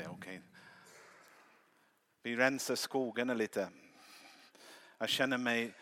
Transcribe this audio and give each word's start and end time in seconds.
det 0.00 0.04
är 0.04 0.12
okej. 0.12 0.42
Vi 2.22 2.36
rensar 2.36 2.74
skogen 2.74 3.38
lite. 3.38 3.70
Jag 4.98 5.08
känner 5.08 5.38
mig 5.38 5.74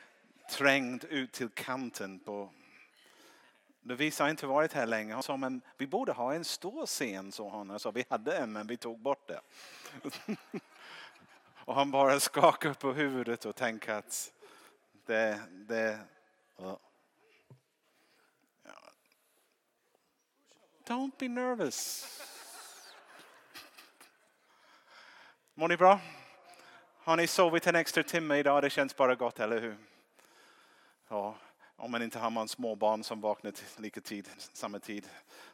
trängd 0.51 1.05
ut 1.05 1.33
till 1.33 1.49
kanten 1.49 2.19
på 2.19 2.53
Lovisa 3.83 4.25
har 4.25 4.31
inte 4.31 4.47
varit 4.47 4.73
här 4.73 4.87
länge. 4.87 5.15
Hon 5.15 5.23
sa, 5.23 5.37
men 5.37 5.61
vi 5.77 5.87
borde 5.87 6.13
ha 6.13 6.35
en 6.35 6.45
stor 6.45 6.87
scen, 6.87 7.33
sa 7.33 7.49
hon. 7.49 7.71
Jag 7.71 7.81
sa, 7.81 7.91
vi 7.91 8.05
hade 8.11 8.37
en, 8.37 8.53
men 8.53 8.67
vi 8.67 8.77
tog 8.77 8.99
bort 8.99 9.29
det. 9.29 9.41
och 11.65 11.75
han 11.75 11.91
bara 11.91 12.21
skakar 12.21 12.75
på 12.75 12.93
huvudet 12.93 13.45
och 13.45 13.57
tänker 13.57 13.93
att 13.93 14.33
det, 15.07 15.43
det 15.51 15.99
Don't 20.85 21.13
be 21.19 21.29
nervous. 21.29 22.38
Mår 25.59 25.69
ni 25.69 25.77
bra? 25.77 26.01
Har 26.99 27.17
ni 27.17 27.27
sovit 27.27 27.67
en 27.67 27.75
extra 27.75 28.03
timme 28.03 28.37
idag? 28.37 28.63
Det 28.63 28.71
känns 28.71 28.97
bara 28.97 29.15
gott, 29.15 29.41
eller 29.41 29.61
hur? 29.61 29.77
Ja, 31.09 31.37
om 31.77 31.91
man 31.91 32.03
inte 32.03 32.19
har 32.19 32.31
man 32.31 32.49
småbarn 32.49 33.05
som 33.05 33.21
vaknar 33.21 33.53
lika 33.81 34.01
tid, 34.01 34.29
samma 34.53 34.79
tid 34.79 35.09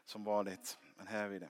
som 0.05 0.25
vanligt. 0.25 0.79
Men 0.97 1.07
här 1.07 1.31
är 1.31 1.41
det. 1.41 1.49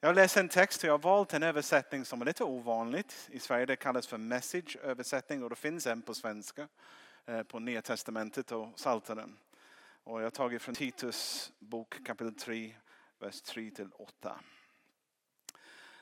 Jag 0.00 0.14
läser 0.14 0.40
en 0.40 0.48
text 0.48 0.82
och 0.82 0.88
jag 0.88 0.92
har 0.92 0.98
valt 0.98 1.34
en 1.34 1.42
översättning 1.42 2.04
som 2.04 2.20
är 2.20 2.26
lite 2.26 2.44
ovanligt. 2.44 3.28
I 3.32 3.38
Sverige 3.38 3.66
det 3.66 3.76
kallas 3.76 4.06
för 4.06 4.18
message 4.18 4.76
översättning 4.82 5.42
och 5.42 5.50
det 5.50 5.56
finns 5.56 5.86
en 5.86 6.02
på 6.02 6.14
svenska 6.14 6.68
eh, 7.26 7.42
på 7.42 7.58
Nya 7.58 7.82
Testamentet 7.82 8.52
och 8.52 8.76
Psaltaren. 8.76 9.38
Och 10.04 10.20
jag 10.20 10.26
har 10.26 10.30
tagit 10.30 10.62
från 10.62 10.74
Titus 10.74 11.52
bok 11.58 12.06
kapitel 12.06 12.34
3, 12.34 12.74
vers 13.18 13.40
3 13.40 13.70
till 13.70 13.90
8. 13.92 14.40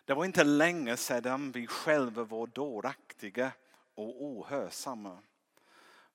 Det 0.04 0.14
var 0.14 0.24
inte 0.24 0.44
länge 0.44 0.96
sedan 0.96 1.52
vi 1.52 1.66
själva 1.66 2.24
var 2.24 2.46
dåraktiga 2.46 3.52
och 3.94 4.24
ohörsamma 4.24 5.18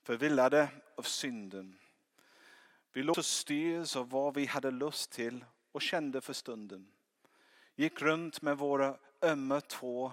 förvillade 0.02 0.70
av 0.96 1.02
synden. 1.02 1.80
Vi 2.94 3.04
låt 3.04 3.18
oss 3.18 3.28
styrs 3.28 3.96
av 3.96 4.10
vad 4.10 4.34
vi 4.34 4.46
hade 4.46 4.72
lust 4.72 5.12
till 5.12 5.46
och 5.72 5.82
kände 5.82 6.22
för 6.22 6.34
stunden. 6.34 6.88
Gick 7.76 8.02
runt 8.02 8.42
med 8.42 8.58
våra 8.58 8.98
ömma 9.22 9.62
tår 9.62 10.12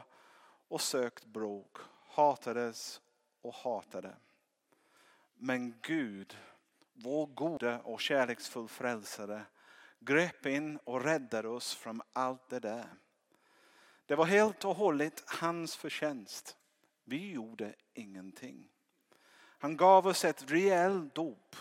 och 0.69 0.81
sökt 0.81 1.25
bråk, 1.25 1.77
hatades 2.09 3.01
och 3.43 3.55
hatade. 3.55 4.17
Men 5.35 5.75
Gud, 5.83 6.39
vår 6.93 7.27
gode 7.27 7.81
och 7.85 8.01
kärleksfull 8.01 8.69
frälsare, 8.69 9.43
grep 10.01 10.47
in 10.47 10.77
och 10.85 11.05
räddade 11.05 11.49
oss 11.49 11.75
från 11.75 12.03
allt 12.13 12.49
det 12.49 12.61
där. 12.61 12.87
Det 14.07 14.15
var 14.15 14.25
helt 14.25 14.65
och 14.65 14.77
hållet 14.77 15.23
hans 15.27 15.77
förtjänst. 15.77 16.57
Vi 17.05 17.33
gjorde 17.33 17.75
ingenting. 17.95 18.69
Han 19.35 19.77
gav 19.77 20.07
oss 20.07 20.25
ett 20.25 20.51
rejält 20.51 21.15
dop, 21.15 21.57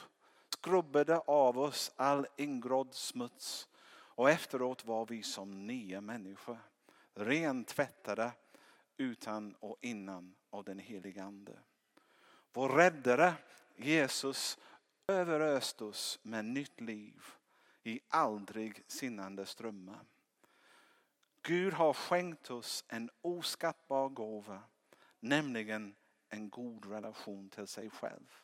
skrubbade 0.50 1.17
av 1.17 1.59
oss 1.59 1.92
all 1.95 2.28
ingrodd 2.38 2.94
smuts 2.94 3.67
och 4.14 4.30
efteråt 4.30 4.86
var 4.86 5.06
vi 5.06 5.23
som 5.23 5.67
nya 5.67 6.02
människor. 6.02 6.58
Rentvättade 7.14 8.31
utan 8.98 9.55
och 9.59 9.78
innan 9.81 10.36
av 10.50 10.64
den 10.64 10.80
helige 10.80 11.23
Ande. 11.23 11.59
Vår 12.53 12.70
räddare 12.70 13.33
Jesus 13.76 14.58
överöste 15.08 15.83
oss 15.83 16.20
med 16.23 16.45
nytt 16.45 16.81
liv 16.81 17.23
i 17.83 18.00
aldrig 18.09 18.83
sinnande 18.88 19.45
strömmar. 19.45 20.00
Gud 21.42 21.73
har 21.73 21.94
skänkt 21.94 22.52
oss 22.52 22.86
en 22.88 23.09
oskattbar 23.22 24.09
gåva, 24.09 24.64
nämligen 25.20 25.95
en 26.30 26.50
god 26.50 26.86
relation 26.86 27.49
till 27.49 27.67
sig 27.67 27.89
själv. 27.89 28.36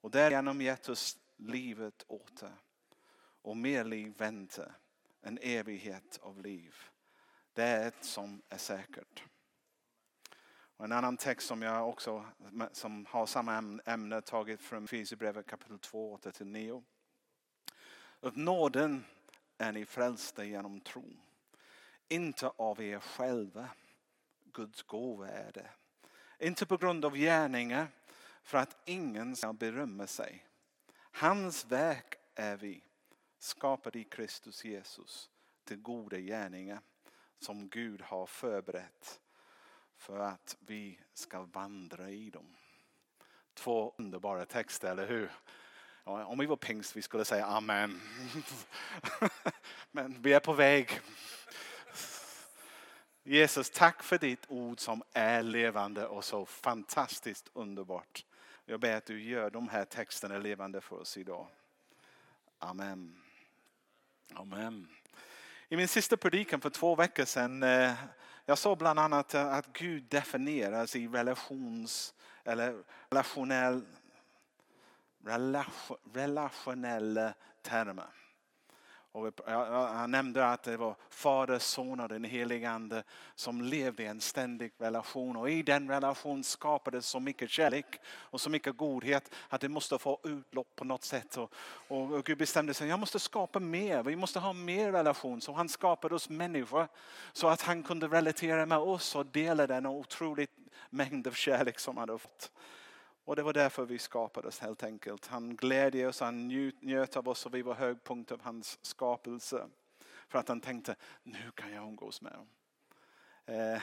Och 0.00 0.10
därigenom 0.10 0.60
gett 0.60 0.88
oss 0.88 1.18
livet 1.36 2.04
åter. 2.08 2.52
Och 3.42 3.56
mer 3.56 3.84
liv 3.84 4.14
väntar. 4.16 4.78
En 5.20 5.38
evighet 5.42 6.18
av 6.22 6.40
liv. 6.40 6.74
Det 7.52 7.62
är 7.62 7.88
ett 7.88 8.04
som 8.04 8.42
är 8.48 8.58
säkert. 8.58 9.24
Och 10.76 10.84
en 10.84 10.92
annan 10.92 11.16
text 11.16 11.46
som 11.46 11.62
jag 11.62 11.88
också 11.88 12.26
som 12.72 13.06
har 13.06 13.26
samma 13.26 13.80
ämne 13.84 14.22
tagit 14.22 14.60
från 14.60 14.84
Efesierbrevet 14.84 15.46
kapitel 15.46 15.78
2, 15.78 16.16
8-9. 16.16 16.84
Av 18.20 18.38
nåden 18.38 19.04
är 19.58 19.72
ni 19.72 19.86
frälsta 19.86 20.44
genom 20.44 20.80
tron. 20.80 21.20
Inte 22.08 22.48
av 22.56 22.82
er 22.82 22.98
själva. 22.98 23.68
Guds 24.44 24.82
gåva 24.82 25.28
är 25.28 25.52
det. 25.52 25.70
Inte 26.46 26.66
på 26.66 26.76
grund 26.76 27.04
av 27.04 27.16
gärningar 27.16 27.88
för 28.42 28.58
att 28.58 28.76
ingen 28.84 29.36
ska 29.36 29.52
berömma 29.52 30.06
sig. 30.06 30.46
Hans 31.12 31.64
verk 31.64 32.14
är 32.34 32.56
vi, 32.56 32.82
skapade 33.38 33.98
i 33.98 34.04
Kristus 34.04 34.64
Jesus 34.64 35.30
till 35.64 35.76
goda 35.76 36.18
gärningar 36.18 36.80
som 37.38 37.68
Gud 37.68 38.02
har 38.02 38.26
förberett 38.26 39.20
för 39.96 40.18
att 40.18 40.56
vi 40.60 41.00
ska 41.14 41.42
vandra 41.42 42.10
i 42.10 42.30
dem. 42.30 42.56
Två 43.54 43.94
underbara 43.98 44.46
texter, 44.46 44.90
eller 44.90 45.06
hur? 45.06 45.30
Om 46.04 46.38
vi 46.38 46.46
var 46.46 46.56
pingst 46.56 46.96
vi 46.96 47.02
skulle 47.02 47.24
säga 47.24 47.46
amen. 47.46 48.00
Men 49.90 50.22
vi 50.22 50.32
är 50.32 50.40
på 50.40 50.52
väg. 50.52 51.00
Jesus, 53.28 53.70
tack 53.70 54.02
för 54.02 54.18
ditt 54.18 54.44
ord 54.48 54.80
som 54.80 55.02
är 55.12 55.42
levande 55.42 56.06
och 56.06 56.24
så 56.24 56.46
fantastiskt 56.46 57.50
underbart. 57.52 58.24
Jag 58.64 58.80
ber 58.80 58.96
att 58.96 59.06
du 59.06 59.22
gör 59.22 59.50
de 59.50 59.68
här 59.68 59.84
texterna 59.84 60.38
levande 60.38 60.80
för 60.80 60.96
oss 60.96 61.16
idag. 61.16 61.46
Amen. 62.58 63.22
Amen. 64.34 64.88
I 65.68 65.76
min 65.76 65.88
sista 65.88 66.16
predikan 66.16 66.60
för 66.60 66.70
två 66.70 66.94
veckor 66.94 67.24
sedan, 67.24 67.62
eh, 67.62 67.94
jag 68.44 68.58
sa 68.58 68.76
bland 68.76 68.98
annat 68.98 69.34
att 69.34 69.72
Gud 69.72 70.04
definieras 70.08 70.96
i 70.96 71.08
relations 71.08 72.14
eller 72.44 72.82
relationell, 73.10 73.86
relationella 76.12 77.34
termer. 77.62 78.25
Och 79.16 79.32
han 79.46 80.10
nämnde 80.10 80.48
att 80.48 80.62
det 80.62 80.76
var 80.76 80.94
Fader, 81.10 81.58
Son 81.58 82.00
och 82.00 82.08
den 82.08 82.24
helige 82.24 82.70
Ande 82.70 83.02
som 83.34 83.62
levde 83.62 84.02
i 84.02 84.06
en 84.06 84.20
ständig 84.20 84.72
relation. 84.78 85.36
Och 85.36 85.50
i 85.50 85.62
den 85.62 85.90
relationen 85.90 86.44
skapades 86.44 87.06
så 87.06 87.20
mycket 87.20 87.50
kärlek 87.50 88.00
och 88.06 88.40
så 88.40 88.50
mycket 88.50 88.76
godhet 88.76 89.30
att 89.48 89.60
det 89.60 89.68
måste 89.68 89.98
få 89.98 90.20
utlopp 90.24 90.76
på 90.76 90.84
något 90.84 91.04
sätt. 91.04 91.36
Och, 91.36 91.52
och 91.88 92.24
Gud 92.24 92.38
bestämde 92.38 92.74
sig, 92.74 92.88
jag 92.88 93.00
måste 93.00 93.18
skapa 93.18 93.60
mer, 93.60 94.02
vi 94.02 94.16
måste 94.16 94.38
ha 94.38 94.52
mer 94.52 94.92
relation. 94.92 95.40
Så 95.40 95.52
han 95.52 95.68
skapade 95.68 96.14
oss 96.14 96.28
människor 96.28 96.88
så 97.32 97.48
att 97.48 97.62
han 97.62 97.82
kunde 97.82 98.08
relatera 98.08 98.66
med 98.66 98.78
oss 98.78 99.16
och 99.16 99.26
dela 99.26 99.66
den 99.66 99.86
otroligt 99.86 100.50
mängd 100.90 101.26
av 101.26 101.32
kärlek 101.32 101.78
som 101.78 101.96
han 101.96 102.08
hade 102.08 102.18
fått. 102.18 102.50
Och 103.26 103.36
det 103.36 103.42
var 103.42 103.52
därför 103.52 103.84
vi 103.84 103.98
skapades 103.98 104.58
helt 104.60 104.82
enkelt. 104.82 105.26
Han 105.26 105.56
glädjer 105.56 106.08
oss, 106.08 106.20
han 106.20 106.48
njöt 106.80 107.16
av 107.16 107.28
oss 107.28 107.46
och 107.46 107.54
vi 107.54 107.62
var 107.62 107.74
högpunkt 107.74 108.32
av 108.32 108.42
hans 108.42 108.78
skapelse. 108.82 109.68
För 110.28 110.38
att 110.38 110.48
han 110.48 110.60
tänkte, 110.60 110.96
nu 111.22 111.50
kan 111.54 111.72
jag 111.72 111.84
umgås 111.84 112.22
med 112.22 112.32
dem. 112.32 112.48
Eh, 113.46 113.82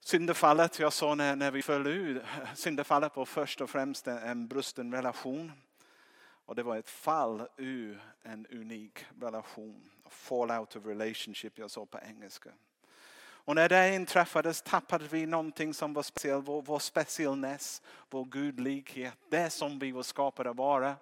syndefallet, 0.00 0.78
jag 0.78 0.92
sa 0.92 1.14
när, 1.14 1.36
när 1.36 1.50
vi 1.50 1.62
föll 1.62 1.86
ur, 1.86 2.26
syndefallet 2.54 3.16
var 3.16 3.24
först 3.24 3.60
och 3.60 3.70
främst 3.70 4.06
en 4.06 4.48
brusten 4.48 4.94
relation. 4.94 5.52
Och 6.18 6.54
det 6.54 6.62
var 6.62 6.76
ett 6.76 6.90
fall 6.90 7.48
ur 7.56 8.00
en 8.22 8.46
unik 8.46 9.06
relation. 9.20 9.90
Fall 10.08 10.50
out 10.50 10.76
of 10.76 10.86
relationship, 10.86 11.58
jag 11.58 11.70
sa 11.70 11.86
på 11.86 11.98
engelska. 11.98 12.50
Och 13.46 13.54
när 13.54 13.68
det 13.68 13.94
inträffades 13.94 14.62
tappade 14.62 15.08
vi 15.08 15.26
någonting 15.26 15.74
som 15.74 15.92
var 15.92 16.02
speciellt, 16.02 16.48
vår, 16.48 16.62
vår 16.62 16.78
specialness, 16.78 17.82
vår 18.10 18.24
gudlighet, 18.24 19.18
det 19.28 19.50
som 19.50 19.78
vi 19.78 19.92
var 19.92 20.02
skapade 20.02 20.50
att 20.50 20.56
vara. 20.56 20.96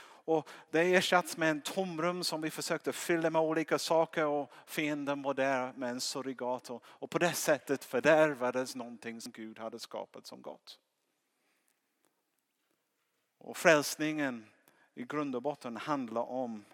Och 0.00 0.48
det 0.70 0.94
ersattes 0.94 1.36
med 1.36 1.50
en 1.50 1.60
tomrum 1.60 2.24
som 2.24 2.40
vi 2.40 2.50
försökte 2.50 2.92
fylla 2.92 3.30
med 3.30 3.42
olika 3.42 3.78
saker 3.78 4.26
och 4.26 4.52
fienden 4.66 5.22
var 5.22 5.34
där 5.34 5.72
med 5.72 5.90
en 5.90 6.00
surrogat. 6.00 6.70
Och 6.82 7.10
på 7.10 7.18
det 7.18 7.32
sättet 7.32 7.84
fördärvades 7.84 8.76
någonting 8.76 9.20
som 9.20 9.32
Gud 9.32 9.58
hade 9.58 9.78
skapat 9.78 10.26
som 10.26 10.42
gott. 10.42 10.78
Och 13.38 13.56
frälsningen 13.56 14.46
i 14.94 15.04
grund 15.04 15.36
och 15.36 15.42
botten 15.42 15.76
handlar 15.76 16.22
om 16.22 16.64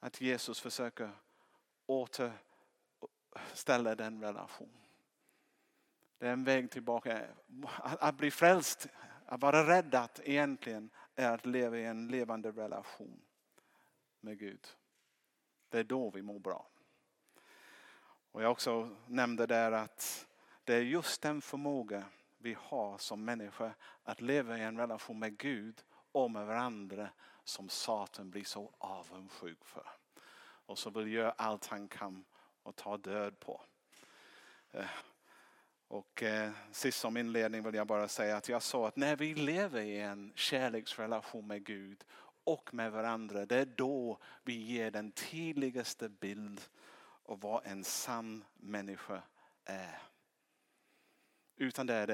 att 0.00 0.20
Jesus 0.20 0.60
försöker 0.60 1.10
åter 1.86 2.32
ställa 3.52 3.94
den 3.94 4.20
relation. 4.20 4.72
Det 6.18 6.26
är 6.28 6.32
en 6.32 6.44
väg 6.44 6.70
tillbaka. 6.70 7.26
Att 7.82 8.16
bli 8.16 8.30
frälst, 8.30 8.86
att 9.26 9.40
vara 9.40 9.66
räddad 9.66 10.10
egentligen 10.24 10.90
är 11.14 11.32
att 11.32 11.46
leva 11.46 11.78
i 11.78 11.84
en 11.84 12.08
levande 12.08 12.50
relation 12.50 13.20
med 14.20 14.38
Gud. 14.38 14.66
Det 15.68 15.78
är 15.78 15.84
då 15.84 16.10
vi 16.10 16.22
mår 16.22 16.38
bra. 16.38 16.66
Och 18.32 18.42
jag 18.42 18.50
också 18.50 18.96
nämnde 19.06 19.46
där 19.46 19.72
att 19.72 20.26
det 20.64 20.74
är 20.74 20.80
just 20.80 21.22
den 21.22 21.40
förmåga 21.40 22.04
vi 22.38 22.56
har 22.58 22.98
som 22.98 23.24
människor 23.24 23.74
att 24.02 24.20
leva 24.20 24.58
i 24.58 24.62
en 24.62 24.78
relation 24.78 25.18
med 25.18 25.38
Gud 25.38 25.84
och 26.12 26.30
med 26.30 26.46
varandra 26.46 27.08
som 27.44 27.68
Satan 27.68 28.30
blir 28.30 28.44
så 28.44 28.70
avundsjuk 28.78 29.64
för. 29.64 29.86
Och 30.66 30.78
så 30.78 30.90
vill 30.90 31.12
göra 31.12 31.30
allt 31.30 31.66
han 31.66 31.88
kan 31.88 32.24
och 32.64 32.76
ta 32.76 32.96
död 32.96 33.40
på. 33.40 33.60
Eh, 34.72 34.86
och 35.88 36.22
eh, 36.22 36.52
sist 36.72 37.00
som 37.00 37.16
inledning 37.16 37.62
vill 37.62 37.74
jag 37.74 37.86
bara 37.86 38.08
säga 38.08 38.36
att 38.36 38.48
jag 38.48 38.62
sa 38.62 38.88
att 38.88 38.96
när 38.96 39.16
vi 39.16 39.34
lever 39.34 39.80
i 39.80 39.98
en 39.98 40.32
kärleksrelation 40.34 41.46
med 41.46 41.64
Gud 41.64 42.04
och 42.44 42.74
med 42.74 42.92
varandra, 42.92 43.46
det 43.46 43.56
är 43.56 43.66
då 43.66 44.18
vi 44.42 44.54
ger 44.54 44.90
den 44.90 45.12
tydligaste 45.12 46.08
bild 46.08 46.60
av 47.22 47.40
vad 47.40 47.66
en 47.66 47.84
sann 47.84 48.44
människa 48.54 49.22
är. 49.64 50.02
Utan 51.56 51.86
det 51.86 51.94
är 51.94 52.06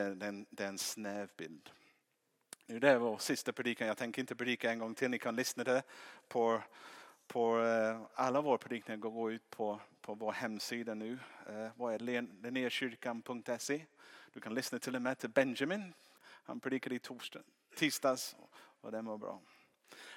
det, 0.50 0.64
en, 0.64 0.79
snäv 0.79 1.31
bild. 1.37 1.70
Nu 2.67 2.79
det 2.79 2.91
är 2.91 2.99
vår 2.99 3.19
sista 3.19 3.52
predikan. 3.52 3.88
Jag 3.88 3.97
tänker 3.97 4.20
inte 4.20 4.35
predika 4.35 4.70
en 4.70 4.79
gång 4.79 4.94
till. 4.94 5.11
Ni 5.11 5.19
kan 5.19 5.37
lyssna 5.37 5.64
det 5.64 5.82
på, 6.29 6.62
på 7.26 7.61
eh, 7.61 8.00
alla 8.14 8.41
våra 8.41 8.58
predikningar 8.58 8.99
går 8.99 9.32
ut 9.32 9.50
på, 9.50 9.81
på 10.00 10.14
vår 10.14 10.32
hemsida 10.32 10.94
nu. 10.94 11.19
Eh, 11.49 11.69
vad 11.76 11.94
är 11.94 11.99
linnékyrkan.se. 11.99 13.87
Du 14.32 14.41
kan 14.41 14.55
lyssna 14.55 14.79
till 14.79 14.97
och 14.97 15.02
med 15.02 15.19
till 15.19 15.31
Benjamin. 15.31 15.94
Han 16.23 16.61
predikade 16.61 16.94
i 16.94 16.99
torsdag, 16.99 17.41
tisdags 17.76 18.37
och 18.81 18.93
det 18.93 19.02
var 19.02 19.19
bra. 19.19 19.41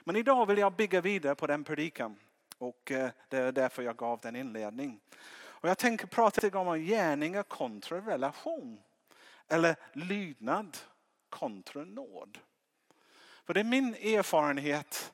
Men 0.04 0.16
idag 0.16 0.46
vill 0.46 0.58
jag 0.58 0.74
bygga 0.74 1.02
vidare 1.02 1.36
på 1.36 1.48
den 1.48 1.64
predikan 1.64 2.20
och 2.58 2.92
eh, 2.92 3.10
det 3.30 3.38
är 3.38 3.52
därför 3.52 3.84
jag 3.84 3.98
gav 3.98 4.20
den 4.20 4.36
inledning. 4.36 5.00
Och 5.64 5.70
jag 5.70 5.78
tänker 5.78 6.08
prata 6.08 6.42
lite 6.42 6.58
om 6.58 6.80
gärningar 6.80 7.44
kontra 7.44 7.98
relation. 7.98 8.80
Eller 9.48 9.76
lydnad 9.94 10.78
kontra 11.30 11.84
nåd. 11.84 12.38
För 13.46 13.54
det 13.54 13.60
är 13.60 13.64
min 13.64 13.96
erfarenhet 13.96 15.14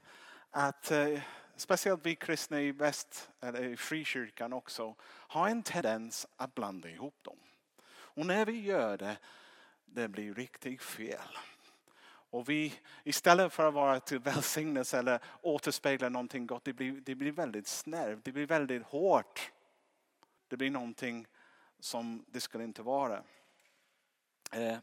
att 0.52 0.92
eh, 0.92 1.20
speciellt 1.60 2.06
vi 2.06 2.16
kristna 2.16 2.62
i 2.62 2.72
väst, 2.72 3.30
eller 3.42 3.64
i 3.64 3.78
frikyrkan 3.78 4.54
också, 4.54 4.96
har 5.02 5.50
en 5.50 5.64
tendens 5.64 6.28
att 6.36 6.56
blanda 6.56 6.90
ihop 6.90 7.16
dem. 7.22 7.38
Och 7.92 8.26
när 8.26 8.46
vi 8.46 8.62
gör 8.62 8.98
det, 8.98 9.18
det 9.86 10.08
blir 10.08 10.34
riktigt 10.34 10.82
fel. 10.82 11.38
Och 12.32 12.50
vi, 12.50 12.74
istället 13.04 13.54
för 13.54 13.68
att 13.68 13.74
vara 13.74 14.00
till 14.00 14.20
välsignelse 14.20 15.00
eller 15.00 15.20
återspegla 15.42 16.10
någonting 16.10 16.48
gott, 16.48 16.64
det 16.64 16.74
blir, 16.74 16.92
det 16.92 17.16
blir 17.16 17.32
väldigt 17.32 17.68
snävt, 17.68 18.26
det 18.26 18.32
blir 18.32 18.46
väldigt 18.46 18.84
hårt. 18.84 19.52
Det 20.48 20.58
blir 20.58 20.72
någonting 20.72 21.28
som 21.80 22.26
det 22.28 22.42
skulle 22.42 22.64
inte 22.64 22.82
vara. 22.82 23.24
Eh, 24.52 24.78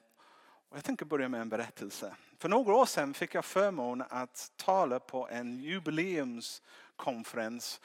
och 0.69 0.77
jag 0.77 0.85
tänker 0.85 1.07
börja 1.07 1.29
med 1.29 1.41
en 1.41 1.49
berättelse. 1.49 2.17
För 2.39 2.49
några 2.49 2.75
år 2.75 2.87
sedan 2.87 3.15
fick 3.15 3.35
jag 3.35 3.45
förmån 3.45 4.03
att 4.09 4.53
tala 4.57 5.01
på 5.01 5.29
en 5.29 5.59
jubileumskonferens 5.59 7.81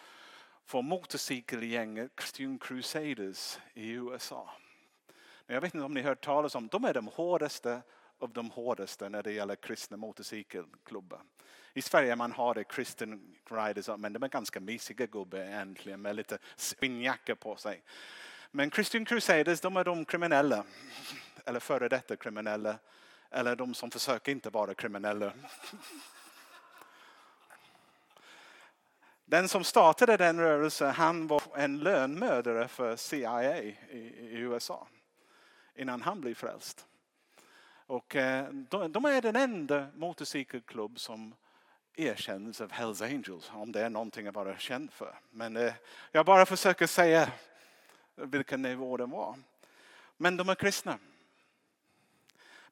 för 0.66 0.81
motorcykelgänget 0.81 2.12
Christian 2.19 2.60
Crusaders 2.60 3.60
i 3.74 3.92
USA. 3.92 4.50
Jag 5.48 5.62
vet 5.62 5.74
inte 5.74 5.86
om 5.86 5.94
ni 5.94 6.01
har 6.01 6.10
hört 6.10 6.25
talas 6.25 6.56
om 6.56 6.68
De 6.68 6.83
är 6.83 6.94
de 6.94 7.07
hårdaste 7.07 7.81
av 8.19 8.33
de 8.33 8.51
hårdaste 8.51 9.10
när 9.10 9.24
det 9.24 9.31
gäller 9.31 9.56
kristna 9.56 9.98
motorcykelklubbar. 9.98 11.22
I 11.74 11.81
Sverige 11.81 12.16
man 12.16 12.31
har 12.31 12.54
det 12.54 12.74
Christian 12.74 13.36
Riders 13.50 13.89
men 13.98 14.13
de 14.13 14.24
är 14.24 14.27
ganska 14.27 14.60
mysiga 14.60 15.06
gubbar 15.06 15.39
egentligen 15.39 16.01
med 16.01 16.16
lite 16.16 16.38
spinnjacka 16.56 17.36
på 17.36 17.56
sig. 17.56 17.84
Men 18.51 18.72
Christian 18.72 19.06
Crusaders 19.06 19.62
de 19.62 19.77
är 19.77 19.84
de 19.84 20.06
kriminella 20.06 20.63
eller 21.46 21.60
före 21.60 21.90
detta 21.90 22.16
kriminella 22.16 22.76
eller 23.32 23.56
de 23.56 23.74
som 23.74 23.92
försöker 23.92 24.32
inte 24.32 24.50
vara 24.50 24.74
kriminella. 24.74 25.34
Den 29.26 29.50
som 29.50 29.64
startade 29.64 30.18
den 30.18 30.40
rörelsen 30.40 30.92
han 30.92 31.28
var 31.28 31.42
en 31.56 31.80
lönnmördare 31.80 32.68
för 32.68 32.96
CIA 32.96 33.58
i, 33.58 33.78
USA 34.32 34.88
innan 35.76 36.02
han 36.02 36.22
blev 36.22 36.36
frälst. 36.36 36.86
Och 37.86 38.16
eh, 38.16 38.50
de 38.90 39.06
är 39.06 39.22
den 39.22 39.36
enda 39.36 39.88
motorcykelklubb 39.96 41.00
som 41.00 41.36
erkänns 41.96 42.62
av 42.62 42.72
Hells 42.72 43.02
Angels, 43.02 43.52
om 43.54 43.72
det 43.72 43.82
är 43.82 43.90
någonting 43.90 44.28
att 44.28 44.36
vara 44.36 44.58
känd 44.58 44.92
för. 44.92 45.20
Men 45.30 45.58
eh, 45.58 45.74
jag 46.12 46.26
bara 46.26 46.46
försöker 46.46 46.88
säga 46.88 47.32
vilken 48.16 48.62
nivå 48.62 48.98
den 48.98 49.10
var. 49.10 49.36
Men 50.18 50.38
de 50.38 50.50
är 50.50 50.56
kristna. 50.56 50.98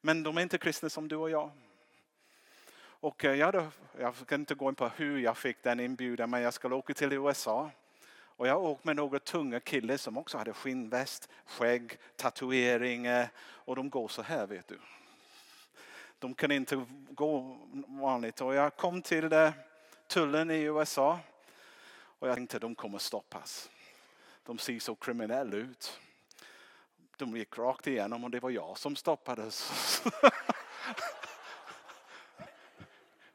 Men 0.00 0.22
de 0.22 0.38
är 0.38 0.42
inte 0.42 0.58
kristna 0.58 0.88
som 0.88 1.08
du 1.08 1.16
och 1.16 1.30
jag. 1.30 1.50
Och 2.80 3.24
eh, 3.24 3.34
jag, 3.34 3.46
hade, 3.46 3.70
jag 3.98 4.16
ska 4.16 4.34
inte 4.34 4.54
gå 4.54 4.68
in 4.68 4.74
på 4.74 4.88
hur 4.88 5.18
jag 5.18 5.36
fick 5.36 5.62
den 5.62 5.80
inbjudan 5.80 6.30
men 6.30 6.42
jag 6.42 6.54
skulle 6.54 6.74
åka 6.74 6.94
till 6.94 7.12
USA. 7.12 7.70
Och 8.12 8.48
jag 8.48 8.64
åkte 8.64 8.86
med 8.86 8.96
några 8.96 9.18
tunga 9.18 9.60
killar 9.60 9.96
som 9.96 10.18
också 10.18 10.38
hade 10.38 10.52
skinnväst, 10.52 11.28
skägg, 11.46 11.98
tatueringar 12.16 13.28
och 13.40 13.76
de 13.76 13.90
går 13.90 14.08
så 14.08 14.22
här 14.22 14.46
vet 14.46 14.68
du. 14.68 14.78
De 16.18 16.34
kan 16.34 16.50
inte 16.50 16.86
gå 17.10 17.58
vanligt 17.86 18.40
och 18.40 18.54
jag 18.54 18.76
kom 18.76 19.02
till 19.02 19.32
eh, 19.32 19.52
tullen 20.06 20.50
i 20.50 20.62
USA 20.62 21.18
och 22.18 22.28
jag 22.28 22.36
tänkte 22.36 22.58
de 22.58 22.74
kommer 22.74 22.98
stoppas. 22.98 23.70
De 24.44 24.58
ser 24.58 24.78
så 24.78 24.94
kriminella 24.94 25.56
ut. 25.56 26.00
De 27.20 27.36
gick 27.36 27.58
rakt 27.58 27.86
igenom 27.86 28.24
och 28.24 28.30
det 28.30 28.40
var 28.40 28.50
jag 28.50 28.78
som 28.78 28.96
stoppades. 28.96 30.02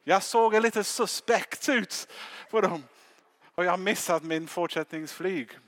jag 0.03 0.23
såg 0.23 0.61
lite 0.61 0.83
suspekt 0.83 1.69
ut 1.69 2.07
på 2.49 2.61
dem. 2.61 2.83
Och 3.55 3.65
jag 3.65 3.79
missade 3.79 4.25
min 4.25 4.47
fortsättningsflyg. 4.47 5.59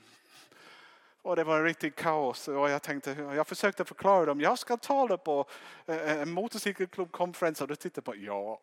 Och 1.22 1.36
det 1.36 1.44
var 1.44 1.64
riktigt 1.64 1.96
kaos. 1.96 2.48
Och 2.48 2.70
jag, 2.70 2.82
tänkte, 2.82 3.10
jag 3.10 3.46
försökte 3.46 3.84
förklara 3.84 4.26
dem. 4.26 4.40
Jag 4.40 4.58
ska 4.58 4.76
tala 4.76 5.16
på 5.16 5.46
eh, 5.86 6.20
en 6.20 6.30
motorcykelklubbkonferens. 6.30 7.60
Och 7.60 7.68
de 7.68 7.76
tittade 7.76 8.04
på, 8.04 8.16
ja. 8.16 8.60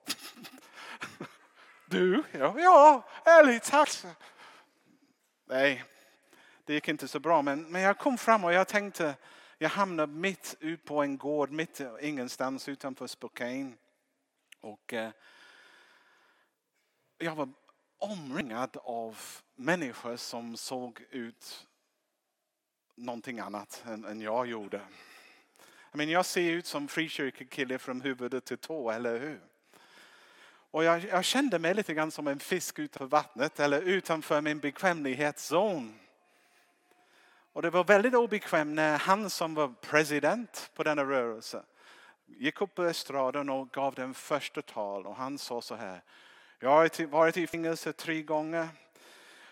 Du? 1.85 2.23
Ja, 2.31 2.55
ja 2.57 3.03
ärligt 3.23 3.63
tack. 3.63 4.03
Nej, 5.45 5.83
det 6.65 6.73
gick 6.73 6.87
inte 6.87 7.07
så 7.07 7.19
bra. 7.19 7.41
Men, 7.41 7.71
men 7.71 7.81
jag 7.81 7.97
kom 7.97 8.17
fram 8.17 8.43
och 8.43 8.53
jag 8.53 8.67
tänkte, 8.67 9.15
jag 9.65 9.69
hamnade 9.69 10.13
mitt 10.13 10.57
ut 10.59 10.85
på 10.85 11.01
en 11.01 11.17
gård, 11.17 11.51
mitt 11.51 11.81
ingenstans 12.01 12.69
utanför 12.69 13.07
Spokane. 13.07 13.73
Och 14.61 14.93
eh, 14.93 15.11
jag 17.17 17.35
var 17.35 17.49
omringad 17.97 18.77
av 18.83 19.17
människor 19.55 20.15
som 20.15 20.57
såg 20.57 21.05
ut 21.09 21.67
någonting 22.95 23.39
annat 23.39 23.83
än, 23.87 24.05
än 24.05 24.21
jag 24.21 24.47
gjorde. 24.47 24.81
I 25.93 25.97
mean, 25.97 26.09
jag 26.09 26.25
ser 26.25 26.51
ut 26.51 26.65
som 26.65 26.87
frikyrkokille 26.87 27.77
från 27.77 28.01
huvudet 28.01 28.45
till 28.45 28.57
tå, 28.57 28.91
eller 28.91 29.19
hur? 29.19 29.39
Och 30.71 30.83
jag, 30.83 31.03
jag, 31.03 31.25
kände 31.25 31.59
mig 31.59 31.73
lite 31.73 31.93
grann 31.93 32.11
som 32.11 32.27
en 32.27 32.39
fisk 32.39 32.79
utanför 32.79 33.05
vattnet 33.05 33.59
eller 33.59 33.81
utanför 33.81 34.41
min 34.41 34.59
bekvämlighetszon. 34.59 35.99
Och 37.55 37.61
det 37.61 37.69
var 37.69 37.83
väldigt 37.83 38.15
obekvämt 38.15 38.75
när 38.75 38.97
han 38.97 39.29
som 39.29 39.53
var 39.53 39.67
president 39.81 40.71
på 40.75 40.83
denna 40.83 41.03
rörelse 41.03 41.63
gick 42.25 42.61
upp 42.61 42.75
på 42.75 42.83
estraden 42.83 43.49
och 43.49 43.71
gav 43.71 43.93
den 43.93 44.13
första 44.13 44.61
tal 44.61 45.05
och 45.05 45.15
han 45.15 45.37
sa 45.37 45.61
så 45.61 45.75
här. 45.75 46.01
Jag 46.59 46.69
har 46.69 47.05
varit 47.05 47.37
i 47.37 47.47
fängelse 47.47 47.93
tre 47.93 48.21
gånger. 48.21 48.67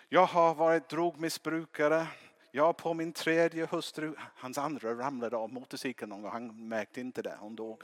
Jag 0.09 0.25
har 0.25 0.53
varit 0.55 0.89
drogmissbrukare. 0.89 2.07
Jag 2.51 2.77
på 2.77 2.93
min 2.93 3.13
tredje 3.13 3.67
hustru, 3.71 4.15
hans 4.35 4.57
andra 4.57 4.93
ramlade 4.93 5.37
av 5.37 5.53
motorcykeln 5.53 6.09
någon 6.09 6.21
gång. 6.21 6.31
han 6.31 6.67
märkte 6.67 7.01
inte 7.01 7.21
det, 7.21 7.37
hon 7.39 7.55
dog. 7.55 7.83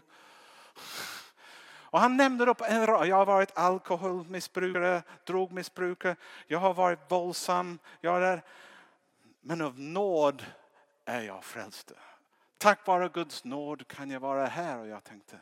Och 1.71 1.99
han 1.99 2.17
nämnde 2.17 2.45
upp 2.45 2.61
en 2.61 2.87
rad. 2.87 3.07
Jag 3.07 3.15
har 3.15 3.25
varit 3.25 3.57
alkoholmissbrukare, 3.57 5.03
drogmissbrukare, 5.23 6.15
jag 6.47 6.59
har 6.59 6.73
varit 6.73 6.99
våldsam. 7.11 7.79
Jag 8.01 8.23
är 8.23 8.41
men 9.39 9.61
av 9.61 9.79
nåd 9.79 10.45
är 11.05 11.21
jag 11.21 11.43
frälst. 11.43 11.91
Tack 12.57 12.87
vare 12.87 13.09
Guds 13.09 13.43
nåd 13.43 13.87
kan 13.87 14.09
jag 14.11 14.19
vara 14.19 14.45
här. 14.45 14.77
Och 14.77 14.87
jag 14.87 15.03
tänkte. 15.03 15.39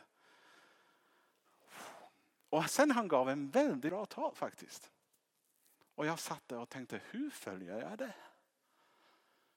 Och 2.50 2.70
sen 2.70 2.90
han 2.90 3.08
gav 3.08 3.30
en 3.30 3.50
väldigt 3.50 3.90
bra 3.90 4.06
tal 4.06 4.34
faktiskt. 4.34 4.90
Och 5.94 6.06
jag 6.06 6.18
satt 6.18 6.48
där 6.48 6.58
och 6.58 6.68
tänkte, 6.68 7.00
hur 7.10 7.30
följer 7.30 7.80
jag 7.80 7.98
det? 7.98 8.14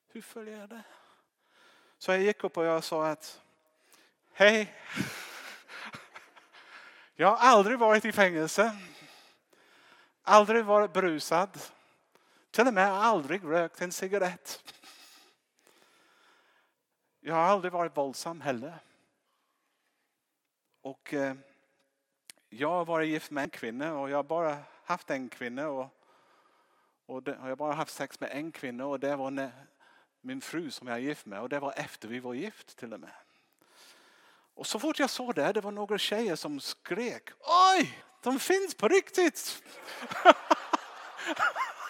Hur 0.08 0.22
följer 0.22 0.60
jag 0.60 0.70
det? 0.70 0.84
Så 1.98 2.12
jag 2.12 2.22
gick 2.22 2.44
upp 2.44 2.58
och 2.58 2.66
jag 2.66 2.84
sa 2.84 3.08
att, 3.08 3.42
hej. 4.34 4.76
Jag 7.16 7.28
har 7.28 7.38
aldrig 7.38 7.80
varit 7.80 8.06
i 8.06 8.12
fängelse. 8.12 8.78
Aldrig 10.24 10.66
varit 10.66 10.94
brusad. 10.94 11.60
Till 12.52 12.68
och 12.68 12.74
med 12.74 12.92
aldrig 12.94 13.44
rökt 13.44 13.82
en 13.82 13.92
cigarett. 13.92 14.74
jag 17.20 17.36
har 17.36 17.42
aldrig 17.42 17.74
varit 17.74 17.98
våldsam 17.98 18.42
heller. 18.42 18.80
Och 20.82 21.14
eh, 21.14 21.36
jag 22.50 22.70
har 22.70 22.86
varit 22.86 23.10
gift 23.10 23.32
med 23.32 23.44
en 23.44 23.50
kvinna 23.50 24.00
och 24.00 24.10
jag 24.10 24.18
har 24.18 24.24
bara 24.24 24.58
haft 24.84 25.10
en 25.10 25.30
kvinna. 25.30 25.70
Och, 25.70 25.88
och 27.06 27.24
det, 27.24 27.32
jag 27.32 27.40
har 27.40 27.56
bara 27.56 27.74
haft 27.74 27.94
sex 27.94 28.20
med 28.20 28.30
en 28.32 28.52
kvinna 28.52 28.86
och 28.86 29.00
det 29.00 29.16
var 29.16 29.52
min 30.22 30.42
fru 30.42 30.72
som 30.72 30.88
jag 30.88 30.98
är 30.98 31.02
gift 31.02 31.26
med. 31.26 31.42
Och 31.42 31.50
det 31.50 31.60
var 31.60 31.74
efter 31.78 32.08
vi 32.08 32.20
var 32.20 32.34
gift 32.34 32.78
till 32.78 32.94
och 32.94 33.00
med. 33.00 33.14
Och 34.54 34.68
så 34.68 34.80
fort 34.80 35.00
jag 35.00 35.10
såg 35.10 35.36
det, 35.36 35.54
det 35.54 35.62
var 35.62 35.72
några 35.72 35.98
tjejer 35.98 36.36
som 36.36 36.60
skrek. 36.60 37.30
Oj, 37.40 38.04
de 38.24 38.40
finns 38.40 38.76
på 38.76 38.88
riktigt! 38.88 39.64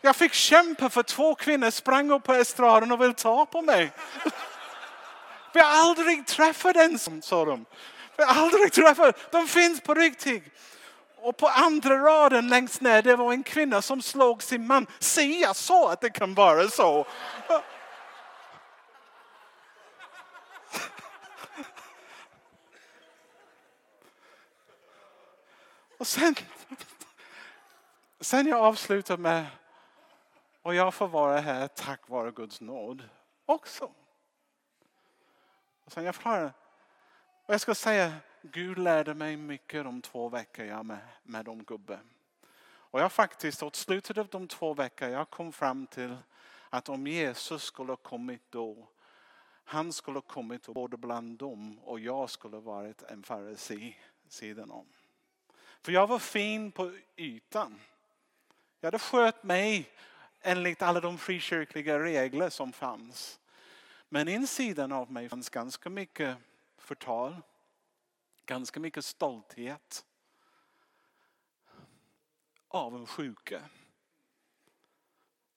Jag 0.00 0.16
fick 0.16 0.32
kämpa 0.32 0.90
för 0.90 1.02
två 1.02 1.34
kvinnor 1.34 1.70
sprang 1.70 2.10
upp 2.10 2.22
på 2.22 2.34
estraden 2.34 2.92
och 2.92 3.00
ville 3.00 3.14
ta 3.14 3.46
på 3.46 3.62
mig. 3.62 3.92
Vi 5.52 5.60
har 5.60 5.70
aldrig 5.70 6.26
träffat 6.26 6.76
en 6.76 6.98
sån 6.98 7.22
sa 7.22 7.44
de. 7.44 7.64
Vi 8.16 8.24
har 8.24 8.42
aldrig 8.42 8.72
träffat, 8.72 9.32
de 9.32 9.48
finns 9.48 9.80
på 9.80 9.94
riktigt. 9.94 10.44
Och 11.16 11.36
på 11.36 11.48
andra 11.48 11.98
raden 11.98 12.48
längst 12.48 12.80
ner 12.80 13.02
det 13.02 13.16
var 13.16 13.32
en 13.32 13.42
kvinna 13.42 13.82
som 13.82 14.02
slog 14.02 14.42
sin 14.42 14.66
man. 14.66 14.86
Se, 14.98 15.40
jag 15.40 15.56
sa 15.56 15.92
att 15.92 16.00
det 16.00 16.10
kan 16.10 16.34
vara 16.34 16.68
så. 16.68 17.06
Och 25.98 26.06
sen, 26.06 26.34
sen 28.20 28.46
jag 28.46 28.60
avslutar 28.60 29.16
med 29.16 29.46
och 30.62 30.74
jag 30.74 30.94
får 30.94 31.08
vara 31.08 31.40
här 31.40 31.68
tack 31.68 32.08
vare 32.08 32.30
Guds 32.30 32.60
nåd 32.60 33.08
också. 33.46 33.92
Och 35.84 35.92
sen 35.92 36.04
jag 36.04 36.14
förklarar, 36.14 36.52
och 37.46 37.54
jag 37.54 37.60
ska 37.60 37.74
säga, 37.74 38.12
Gud 38.42 38.78
lärde 38.78 39.14
mig 39.14 39.36
mycket 39.36 39.84
de 39.84 40.02
två 40.02 40.28
veckor 40.28 40.64
jag 40.64 40.86
med, 40.86 41.08
med 41.22 41.44
de 41.44 41.64
gubbe. 41.64 42.00
Och 42.62 43.00
jag 43.00 43.12
faktiskt, 43.12 43.62
åt 43.62 43.76
slutet 43.76 44.18
av 44.18 44.26
de 44.26 44.48
två 44.48 44.74
veckor, 44.74 45.08
jag 45.08 45.30
kom 45.30 45.52
fram 45.52 45.86
till 45.86 46.16
att 46.70 46.88
om 46.88 47.06
Jesus 47.06 47.62
skulle 47.62 47.92
ha 47.92 47.96
kommit 47.96 48.42
då, 48.50 48.88
han 49.64 49.92
skulle 49.92 50.16
ha 50.16 50.22
kommit 50.22 50.66
både 50.66 50.96
bland 50.96 51.38
dem 51.38 51.78
och 51.78 52.00
jag 52.00 52.30
skulle 52.30 52.56
ha 52.56 52.60
varit 52.60 53.02
en 53.02 53.22
farisi 53.22 53.96
sidan 54.28 54.70
om. 54.70 54.86
För 55.82 55.92
jag 55.92 56.06
var 56.06 56.18
fin 56.18 56.72
på 56.72 56.98
ytan. 57.16 57.80
Jag 58.80 58.86
hade 58.86 58.98
skött 58.98 59.42
mig 59.42 59.90
enligt 60.42 60.82
alla 60.82 61.00
de 61.00 61.18
frikyrkliga 61.18 61.98
regler 61.98 62.50
som 62.50 62.72
fanns. 62.72 63.40
Men 64.08 64.28
insidan 64.28 64.92
av 64.92 65.12
mig 65.12 65.28
fanns 65.28 65.50
ganska 65.50 65.90
mycket 65.90 66.36
förtal, 66.78 67.36
ganska 68.46 68.80
mycket 68.80 69.04
stolthet, 69.04 70.04
avundsjuka 72.68 73.62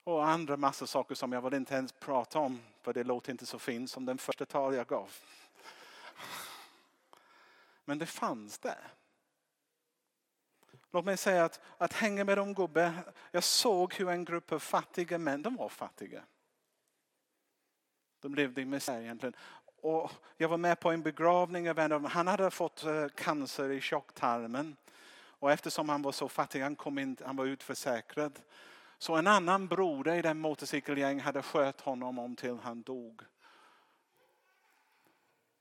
och 0.03 0.27
andra 0.27 0.57
massor 0.57 0.85
saker 0.85 1.15
som 1.15 1.31
jag 1.31 1.41
vill 1.41 1.53
inte 1.53 1.75
ens 1.75 1.91
prata 1.91 2.39
om 2.39 2.61
för 2.81 2.93
det 2.93 3.03
låter 3.03 3.31
inte 3.31 3.45
så 3.45 3.59
fint 3.59 3.91
som 3.91 4.05
den 4.05 4.17
första 4.17 4.45
tal 4.45 4.75
jag 4.75 4.87
gav. 4.87 5.11
Men 7.85 7.97
det 7.97 8.05
fanns 8.05 8.59
där. 8.59 8.93
Låt 10.93 11.05
mig 11.05 11.17
säga 11.17 11.45
att, 11.45 11.61
att 11.77 11.93
hänga 11.93 12.23
med 12.23 12.37
de 12.37 12.53
gubbe, 12.53 12.93
jag 13.31 13.43
såg 13.43 13.93
hur 13.93 14.09
en 14.09 14.25
grupp 14.25 14.51
av 14.51 14.59
fattiga 14.59 15.17
män, 15.17 15.41
de 15.41 15.55
var 15.55 15.69
fattiga. 15.69 16.23
De 18.19 18.35
levde 18.35 18.61
i 18.61 18.65
misär 18.65 19.01
egentligen. 19.01 19.33
Och 19.81 20.11
jag 20.37 20.49
var 20.49 20.57
med 20.57 20.79
på 20.79 20.91
en 20.91 21.01
begravning 21.01 21.69
av 21.69 21.79
en 21.79 21.91
av 21.91 22.01
dem. 22.01 22.11
Han 22.11 22.27
hade 22.27 22.51
fått 22.51 22.83
eh, 22.83 23.07
cancer 23.07 23.71
i 23.71 23.81
tjocktarmen. 23.81 24.75
Och 25.15 25.51
eftersom 25.51 25.89
han 25.89 26.01
var 26.01 26.11
så 26.11 26.29
fattig, 26.29 26.61
han, 26.61 26.75
kom 26.75 26.99
in, 26.99 27.17
han 27.25 27.35
var 27.35 27.45
utförsäkrad. 27.45 28.39
Så 28.97 29.15
en 29.15 29.27
annan 29.27 29.67
broder 29.67 30.15
i 30.15 30.21
den 30.21 30.39
motorcykelgäng 30.39 31.19
hade 31.19 31.41
skött 31.41 31.81
honom 31.81 32.19
om 32.19 32.35
till 32.35 32.57
han 32.63 32.81
dog. 32.81 33.21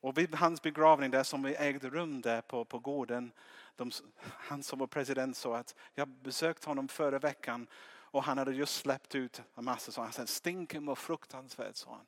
Och 0.02 0.18
vid 0.18 0.35
hans 0.35 0.62
begravning 0.62 1.11
där 1.11 1.23
som 1.23 1.42
vi 1.42 1.54
ägde 1.54 1.90
rum 1.90 2.21
där 2.21 2.40
på, 2.40 2.64
på 2.64 2.78
gården. 2.78 3.32
De, 3.76 3.90
han 4.21 4.62
som 4.62 4.78
var 4.78 4.87
president 4.87 5.37
sa 5.37 5.56
att 5.56 5.75
jag 5.94 6.09
besökte 6.09 6.68
honom 6.68 6.88
förra 6.88 7.18
veckan 7.18 7.66
och 7.85 8.23
han 8.23 8.38
hade 8.38 8.52
just 8.52 8.75
släppt 8.75 9.14
ut 9.14 9.42
en 9.54 9.64
massa 9.64 9.92
så 9.92 10.02
han 10.02 10.12
sa 10.12 10.26
stinken 10.26 10.87
var 10.87 10.94
fruktansvärt 10.94 11.76
sa 11.76 11.90
han. 11.90 12.06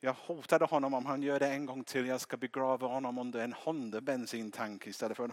Jag 0.00 0.12
hotade 0.12 0.64
honom 0.64 0.94
om 0.94 1.06
han 1.06 1.22
gör 1.22 1.38
det 1.38 1.48
en 1.48 1.66
gång 1.66 1.84
till. 1.84 2.06
Jag 2.06 2.20
ska 2.20 2.36
begrava 2.36 2.86
honom 2.86 3.18
under 3.18 3.40
en 3.40 3.52
Honda 3.52 4.00
bensintank 4.00 4.86
istället 4.86 5.16
för 5.16 5.24
en 5.24 5.32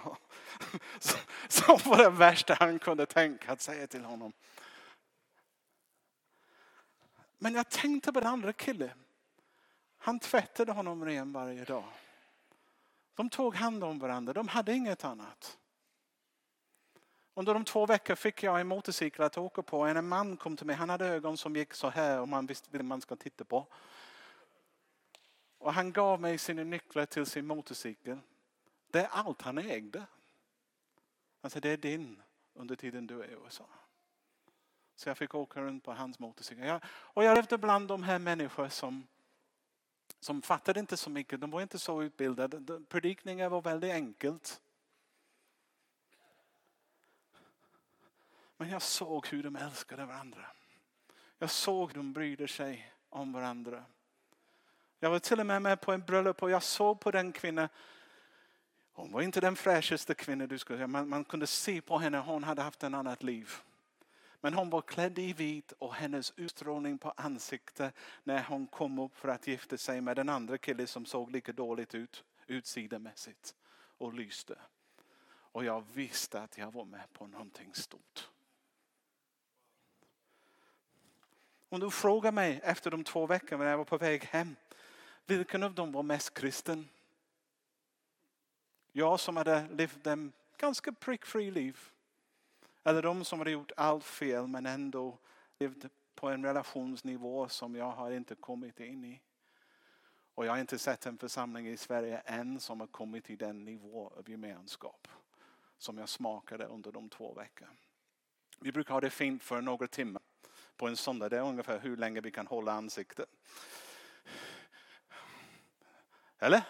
Som 1.47 1.77
var 1.85 1.97
det 1.97 2.09
värsta 2.09 2.53
han 2.59 2.79
kunde 2.79 3.05
tänka 3.05 3.51
att 3.51 3.61
säga 3.61 3.87
till 3.87 4.03
honom. 4.03 4.33
Men 7.37 7.53
jag 7.53 7.69
tänkte 7.69 8.13
på 8.13 8.19
den 8.19 8.29
andra 8.29 8.53
killen. 8.53 9.08
Han 10.01 10.19
tvättade 10.19 10.71
honom 10.71 11.05
ren 11.05 11.31
varje 11.31 11.65
dag. 11.65 11.83
De 13.15 13.29
tog 13.29 13.55
hand 13.55 13.83
om 13.83 13.99
varandra. 13.99 14.33
De 14.33 14.47
hade 14.47 14.73
inget 14.73 15.03
annat. 15.03 15.57
Under 17.33 17.53
de 17.53 17.65
två 17.65 17.85
veckor 17.85 18.15
fick 18.15 18.43
jag 18.43 18.61
en 18.61 18.67
motorcykel 18.67 19.23
att 19.23 19.37
åka 19.37 19.61
på. 19.61 19.85
En 19.85 20.07
man 20.07 20.37
kom 20.37 20.57
till 20.57 20.65
mig. 20.65 20.75
Han 20.75 20.89
hade 20.89 21.07
ögon 21.07 21.37
som 21.37 21.55
gick 21.55 21.73
så 21.73 21.89
här 21.89 22.19
och 22.19 22.27
man 22.27 22.45
visste 22.45 22.69
vad 22.71 22.85
man 22.85 23.01
ska 23.01 23.15
titta 23.15 23.43
på. 23.43 23.67
Och 25.57 25.73
han 25.73 25.91
gav 25.91 26.21
mig 26.21 26.37
sina 26.37 26.63
nycklar 26.63 27.05
till 27.05 27.25
sin 27.25 27.47
motorcykel. 27.47 28.19
Det 28.87 28.99
är 28.99 29.07
allt 29.07 29.41
han 29.41 29.57
ägde. 29.57 30.05
Han 31.41 31.51
sa 31.51 31.59
det 31.59 31.69
är 31.69 31.77
din 31.77 32.21
under 32.53 32.75
tiden 32.75 33.07
du 33.07 33.23
är 33.23 33.27
i 33.27 33.35
USA. 33.45 33.65
Så 34.95 35.09
jag 35.09 35.17
fick 35.17 35.35
åka 35.35 35.61
runt 35.61 35.83
på 35.83 35.93
hans 35.93 36.19
motorcykel. 36.19 36.79
och 36.87 37.23
jag 37.23 37.35
levde 37.35 37.57
bland 37.57 37.87
de 37.87 38.03
här 38.03 38.19
människorna 38.19 38.69
som, 38.69 39.07
som 40.19 40.41
fattade 40.41 40.79
inte 40.79 40.97
så 40.97 41.09
mycket. 41.09 41.41
De 41.41 41.51
var 41.51 41.61
inte 41.61 41.79
så 41.79 42.03
utbildade. 42.03 42.81
Predikningen 42.89 43.51
var 43.51 43.61
väldigt 43.61 43.91
enkelt. 43.91 44.61
Men 48.57 48.69
jag 48.69 48.81
såg 48.81 49.27
hur 49.27 49.43
de 49.43 49.55
älskade 49.55 50.05
varandra. 50.05 50.45
Jag 51.37 51.49
såg 51.49 51.89
hur 51.89 51.95
de 51.95 52.13
brydde 52.13 52.47
sig 52.47 52.93
om 53.09 53.33
varandra. 53.33 53.83
Jag 54.99 55.09
var 55.09 55.19
till 55.19 55.39
och 55.39 55.45
med 55.45 55.61
med 55.61 55.81
på 55.81 55.91
en 55.91 56.01
bröllop 56.01 56.43
och 56.43 56.51
jag 56.51 56.63
såg 56.63 56.99
på 56.99 57.11
den 57.11 57.31
kvinnan. 57.31 57.69
Hon 58.93 59.11
var 59.11 59.21
inte 59.21 59.41
den 59.41 59.55
fräschaste 59.55 60.15
kvinnan 60.15 60.47
du 60.47 60.57
skulle 60.57 60.77
säga. 60.77 60.87
Man, 60.87 61.09
man 61.09 61.25
kunde 61.25 61.47
se 61.47 61.81
på 61.81 61.97
henne, 61.97 62.17
hon 62.17 62.43
hade 62.43 62.61
haft 62.61 62.83
ett 62.83 62.93
annat 62.93 63.23
liv. 63.23 63.51
Men 64.41 64.53
hon 64.53 64.69
var 64.69 64.81
klädd 64.81 65.19
i 65.19 65.33
vit 65.33 65.71
och 65.71 65.93
hennes 65.93 66.33
utstrålning 66.35 66.97
på 66.97 67.13
ansiktet 67.17 67.93
när 68.23 68.43
hon 68.43 68.67
kom 68.67 68.99
upp 68.99 69.17
för 69.17 69.27
att 69.29 69.47
gifta 69.47 69.77
sig 69.77 70.01
med 70.01 70.15
den 70.15 70.29
andra 70.29 70.57
killen 70.57 70.87
som 70.87 71.05
såg 71.05 71.31
lika 71.31 71.53
dåligt 71.53 71.95
ut 71.95 72.23
utsidemässigt 72.47 73.55
och 73.97 74.13
lyste. 74.13 74.55
Och 75.27 75.65
jag 75.65 75.83
visste 75.93 76.41
att 76.41 76.57
jag 76.57 76.73
var 76.73 76.85
med 76.85 77.13
på 77.13 77.27
någonting 77.27 77.75
stort. 77.75 78.29
Om 81.69 81.79
du 81.79 81.91
frågar 81.91 82.31
mig 82.31 82.59
efter 82.63 82.91
de 82.91 83.03
två 83.03 83.25
veckorna 83.25 83.63
när 83.63 83.71
jag 83.71 83.77
var 83.77 83.85
på 83.85 83.97
väg 83.97 84.23
hem 84.23 84.55
vilken 85.25 85.63
av 85.63 85.73
dem 85.73 85.91
var 85.91 86.03
mest 86.03 86.33
kristen? 86.33 86.89
Jag 88.91 89.19
som 89.19 89.37
hade 89.37 89.67
levt 89.67 90.07
en 90.07 90.31
ganska 90.57 90.91
prickfri 90.91 91.51
liv. 91.51 91.79
Eller 92.83 93.01
de 93.01 93.25
som 93.25 93.39
hade 93.39 93.51
gjort 93.51 93.71
allt 93.77 94.03
fel 94.03 94.47
men 94.47 94.65
ändå 94.65 95.17
levt 95.59 95.85
på 96.15 96.29
en 96.29 96.45
relationsnivå 96.45 97.49
som 97.49 97.75
jag 97.75 97.91
har 97.91 98.11
inte 98.11 98.35
kommit 98.35 98.79
in 98.79 99.05
i. 99.05 99.21
Och 100.35 100.45
jag 100.45 100.51
har 100.51 100.59
inte 100.59 100.79
sett 100.79 101.05
en 101.05 101.17
församling 101.17 101.67
i 101.67 101.77
Sverige 101.77 102.17
än 102.17 102.59
som 102.59 102.79
har 102.79 102.87
kommit 102.87 103.25
till 103.25 103.37
den 103.37 103.65
nivå 103.65 104.13
av 104.17 104.29
gemenskap 104.29 105.07
som 105.77 105.97
jag 105.97 106.09
smakade 106.09 106.65
under 106.65 106.91
de 106.91 107.09
två 107.09 107.33
veckorna. 107.33 107.71
Vi 108.59 108.71
brukar 108.71 108.93
ha 108.93 109.01
det 109.01 109.09
fint 109.09 109.43
för 109.43 109.61
några 109.61 109.87
timmar 109.87 110.21
på 110.77 110.87
en 110.87 110.97
söndag. 110.97 111.29
Det 111.29 111.37
är 111.37 111.41
ungefär 111.41 111.79
hur 111.79 111.97
länge 111.97 112.21
vi 112.21 112.31
kan 112.31 112.47
hålla 112.47 112.71
ansiktet. 112.71 113.29
Eller? 116.39 116.63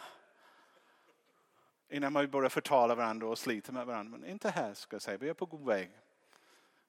Innan 1.90 2.14
man 2.14 2.30
börjar 2.30 2.50
förtala 2.50 2.96
varandra 2.96 3.28
och 3.28 3.38
slita 3.38 3.72
med 3.72 3.86
varandra. 3.86 4.18
Men 4.18 4.30
inte 4.30 4.50
här 4.50 4.74
ska 4.74 4.96
jag 4.96 5.02
säga, 5.02 5.18
vi 5.18 5.30
är 5.30 5.34
på 5.34 5.46
god 5.46 5.66
väg. 5.66 5.92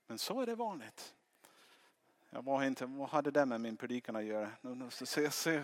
Men 0.06 0.18
så 0.18 0.40
är 0.40 0.46
det 0.46 0.54
vanligt. 0.54 1.14
Jag 2.30 2.44
var 2.44 2.64
inte, 2.64 2.86
vad 2.86 3.08
hade 3.08 3.30
det 3.30 3.46
med 3.46 3.60
min 3.60 3.76
predikan 3.76 4.16
att 4.16 4.24
göra? 4.24 4.50
Se, 4.90 5.30
se. 5.30 5.62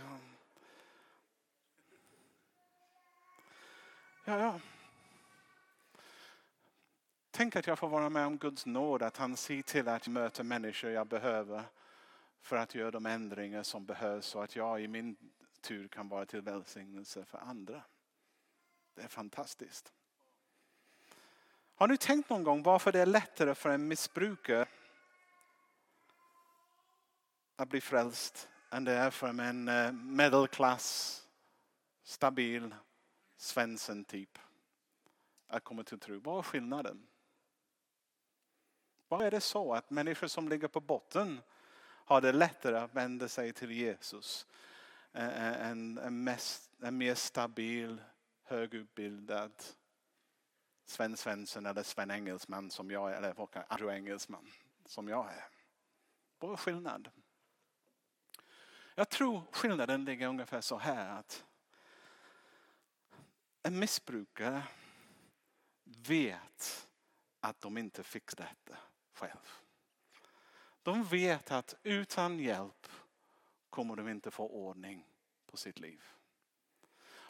Ja, 4.24 4.38
ja. 4.38 4.60
Tänk 7.30 7.56
att 7.56 7.66
jag 7.66 7.78
får 7.78 7.88
vara 7.88 8.08
med 8.08 8.26
om 8.26 8.38
Guds 8.38 8.66
nåd, 8.66 9.02
att 9.02 9.16
han 9.16 9.36
ser 9.36 9.62
till 9.62 9.88
att 9.88 10.06
jag 10.06 10.12
möter 10.12 10.44
människor 10.44 10.90
jag 10.90 11.06
behöver 11.06 11.62
för 12.40 12.56
att 12.56 12.74
göra 12.74 12.90
de 12.90 13.06
ändringar 13.06 13.62
som 13.62 13.84
behövs 13.84 14.26
så 14.26 14.40
att 14.40 14.56
jag 14.56 14.82
i 14.82 14.88
min 14.88 15.16
tur 15.60 15.88
kan 15.88 16.08
vara 16.08 16.26
till 16.26 16.40
välsignelse 16.40 17.24
för 17.24 17.38
andra. 17.38 17.82
Det 18.96 19.02
är 19.02 19.08
fantastiskt. 19.08 19.92
Har 21.74 21.88
ni 21.88 21.96
tänkt 21.96 22.30
någon 22.30 22.44
gång 22.44 22.62
varför 22.62 22.92
det 22.92 23.00
är 23.00 23.06
lättare 23.06 23.54
för 23.54 23.70
en 23.70 23.88
missbrukare 23.88 24.68
att 27.56 27.68
bli 27.68 27.80
frälst 27.80 28.48
än 28.70 28.84
det 28.84 28.92
är 28.92 29.10
för 29.10 29.28
en 29.28 29.68
eh, 29.68 29.92
medelklass, 29.92 31.22
stabil 32.02 32.74
Svensson 33.36 34.04
typ 34.04 34.38
att 35.48 35.64
komma 35.64 35.84
till 35.84 36.00
tro. 36.00 36.20
Vad 36.20 36.38
är 36.38 36.42
skillnaden? 36.42 37.06
Vad 39.08 39.22
är 39.22 39.30
det 39.30 39.40
så 39.40 39.74
att 39.74 39.90
människor 39.90 40.26
som 40.26 40.48
ligger 40.48 40.68
på 40.68 40.80
botten 40.80 41.40
har 41.80 42.20
det 42.20 42.32
lättare 42.32 42.76
att 42.76 42.94
vända 42.94 43.28
sig 43.28 43.52
till 43.52 43.70
Jesus 43.70 44.46
än 45.12 45.98
en, 45.98 46.24
mest, 46.24 46.70
en 46.82 46.98
mer 46.98 47.14
stabil, 47.14 48.02
högutbildad 48.46 49.52
Sven 50.84 51.16
Svensson 51.16 51.66
eller 51.66 51.82
Sven 51.82 52.10
Engelsman 52.10 52.70
som 52.70 52.90
jag 52.90 53.12
är, 53.12 53.16
eller 53.16 53.34
Andrew 53.68 53.96
Engelsman 53.96 54.50
som 54.84 55.08
jag 55.08 55.32
är. 55.32 55.44
Vad 56.38 56.58
är? 56.58 57.10
Jag 58.94 59.08
tror 59.08 59.42
skillnaden 59.52 60.04
ligger 60.04 60.28
ungefär 60.28 60.60
så 60.60 60.78
här 60.78 61.18
att 61.18 61.44
en 63.62 63.78
missbrukare 63.78 64.62
vet 65.84 66.88
att 67.40 67.60
de 67.60 67.78
inte 67.78 68.02
fixar 68.02 68.36
detta 68.36 68.78
själv. 69.12 69.48
De 70.82 71.04
vet 71.04 71.50
att 71.50 71.74
utan 71.82 72.38
hjälp 72.38 72.88
kommer 73.70 73.96
de 73.96 74.08
inte 74.08 74.30
få 74.30 74.48
ordning 74.48 75.06
på 75.46 75.56
sitt 75.56 75.78
liv. 75.78 76.02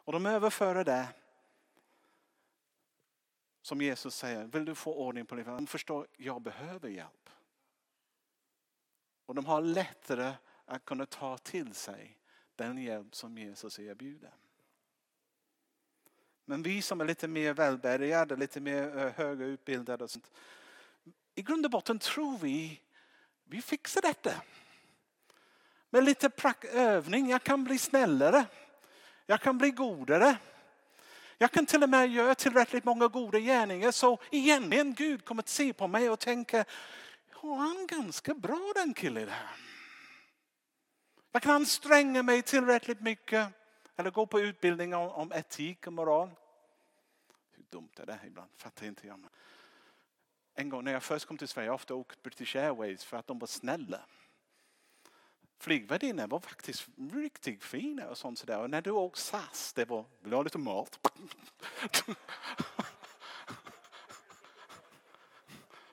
Och 0.07 0.13
de 0.13 0.27
överför 0.27 0.85
det 0.85 1.09
som 3.63 3.81
Jesus 3.81 4.17
säger, 4.17 4.45
vill 4.45 4.65
du 4.65 4.75
få 4.75 4.95
ordning 4.95 5.27
på 5.27 5.35
livet? 5.35 5.57
De 5.59 5.67
förstår, 5.67 6.07
jag 6.17 6.43
behöver 6.43 6.89
hjälp. 6.89 7.31
Och 9.27 9.35
de 9.35 9.47
har 9.47 9.61
lättare 9.61 10.33
att 10.65 10.85
kunna 10.85 11.07
ta 11.07 11.39
till 11.39 11.75
sig 11.75 12.19
den 12.57 12.79
hjälp 12.79 13.15
som 13.15 13.39
Jesus 13.39 13.79
erbjuder. 13.79 14.35
Men 16.45 16.63
vi 16.63 16.83
som 16.83 17.01
är 17.01 17.05
lite 17.05 17.29
mer 17.29 17.55
välbärgade, 17.55 18.37
lite 18.37 18.61
mer 18.61 18.83
eh, 18.83 18.89
högutbildade. 18.89 19.13
högre 19.17 19.47
utbildade 19.47 20.05
och 20.05 20.11
sånt. 20.11 20.31
I 21.35 21.43
grund 21.43 21.65
och 21.65 21.71
botten 21.71 21.99
tror 21.99 22.39
vi, 22.39 22.81
vi 23.45 23.63
fixar 23.63 24.03
detta. 24.03 24.43
Med 25.91 26.05
lite 26.05 26.31
övning, 26.73 27.31
jag 27.31 27.43
kan 27.43 27.65
bli 27.65 27.79
snällare. 27.79 28.47
Jag 29.27 29.41
kan 29.41 29.59
bli 29.59 29.71
godare. 29.71 30.37
Jag 31.39 31.51
kan 31.51 31.67
till 31.67 31.83
och 31.83 31.89
med 31.89 32.09
göra 32.09 32.35
tillräckligt 32.35 32.85
många 32.85 33.09
goda 33.09 33.39
gärningar 33.39 33.91
så 33.91 34.19
egentligen 34.31 34.95
Gud 34.95 35.25
kommer 35.25 35.43
att 35.43 35.49
se 35.49 35.73
på 35.73 35.87
mig 35.87 36.11
och 36.11 36.19
tänka, 36.19 36.65
har 37.31 37.57
han 37.57 37.87
ganska 37.87 38.35
bra 38.35 38.73
den 38.75 38.95
killen 38.95 39.29
här. 39.29 39.51
Jag 41.33 41.43
kan 41.43 41.55
anstränga 41.55 42.23
mig 42.23 42.43
tillräckligt 42.43 43.01
mycket 43.01 43.49
eller 43.97 44.11
gå 44.11 44.27
på 44.27 44.41
utbildning 44.41 44.95
om, 44.95 45.09
om 45.09 45.33
etik 45.33 45.87
och 45.87 45.93
moral. 45.93 46.31
Hur 47.53 47.65
dumt 47.71 47.91
är 47.97 48.07
det 48.07 48.19
ibland? 48.27 48.51
Fattar 48.57 48.87
inte 48.87 49.07
jag. 49.07 49.21
En 50.55 50.69
gång 50.69 50.85
när 50.85 50.93
jag 50.93 51.03
först 51.03 51.27
kom 51.27 51.39
till 51.39 51.49
Sverige, 51.49 51.67
jag 51.69 51.75
ofta 51.75 51.95
åkte 51.95 52.23
British 52.23 52.57
Airways 52.57 53.05
för 53.05 53.17
att 53.17 53.27
de 53.27 53.39
var 53.39 53.47
snälla. 53.47 54.01
Flygvärdinnan 55.59 56.29
var 56.29 56.41
faktiskt 56.41 56.89
riktigt 57.13 57.65
fina 57.65 58.09
och 58.09 58.19
sånt 58.19 58.39
sådär. 58.39 58.59
Och 58.59 58.71
när 58.71 58.83
du 58.83 58.91
åkte 58.91 59.21
SAS, 59.21 59.73
det 59.73 59.85
var, 59.85 60.05
vill 60.21 60.31
du 60.31 60.37
ha 60.37 60.43
lite 60.43 60.59
mat? 60.59 61.11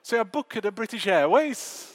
Så 0.02 0.16
jag 0.16 0.26
bokade 0.26 0.70
British 0.70 1.06
Airways. 1.06 1.90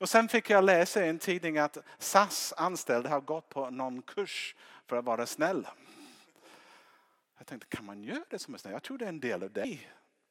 Och 0.00 0.08
sen 0.08 0.28
fick 0.28 0.50
jag 0.50 0.64
läsa 0.64 1.06
i 1.06 1.08
en 1.08 1.18
tidning 1.18 1.58
att 1.58 1.78
SAS 1.98 2.52
anställda 2.56 3.10
har 3.10 3.20
gått 3.20 3.48
på 3.48 3.70
någon 3.70 4.02
kurs 4.02 4.54
för 4.86 4.96
att 4.96 5.04
vara 5.04 5.26
snäll. 5.26 5.66
Jag 7.38 7.46
tänkte, 7.46 7.76
kan 7.76 7.84
man 7.84 8.02
göra 8.02 8.24
det 8.30 8.38
som 8.38 8.54
är 8.54 8.58
snäll? 8.58 8.72
Jag 8.72 8.82
tror 8.82 8.98
det 8.98 9.04
är 9.04 9.08
en 9.08 9.20
del 9.20 9.42
av 9.42 9.50
dig. 9.50 9.90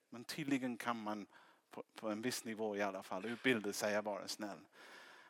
Men 0.10 0.24
tydligen 0.24 0.78
kan 0.78 1.04
man 1.04 1.26
på, 1.72 1.84
på 1.96 2.10
en 2.10 2.22
viss 2.22 2.46
nivå 2.46 2.76
i 2.76 2.82
alla 2.82 3.04
fall 3.04 3.26
utbilda 3.26 3.74
sig 3.74 3.96
att 3.96 4.06
vara 4.06 4.28
snäll. 4.28 4.60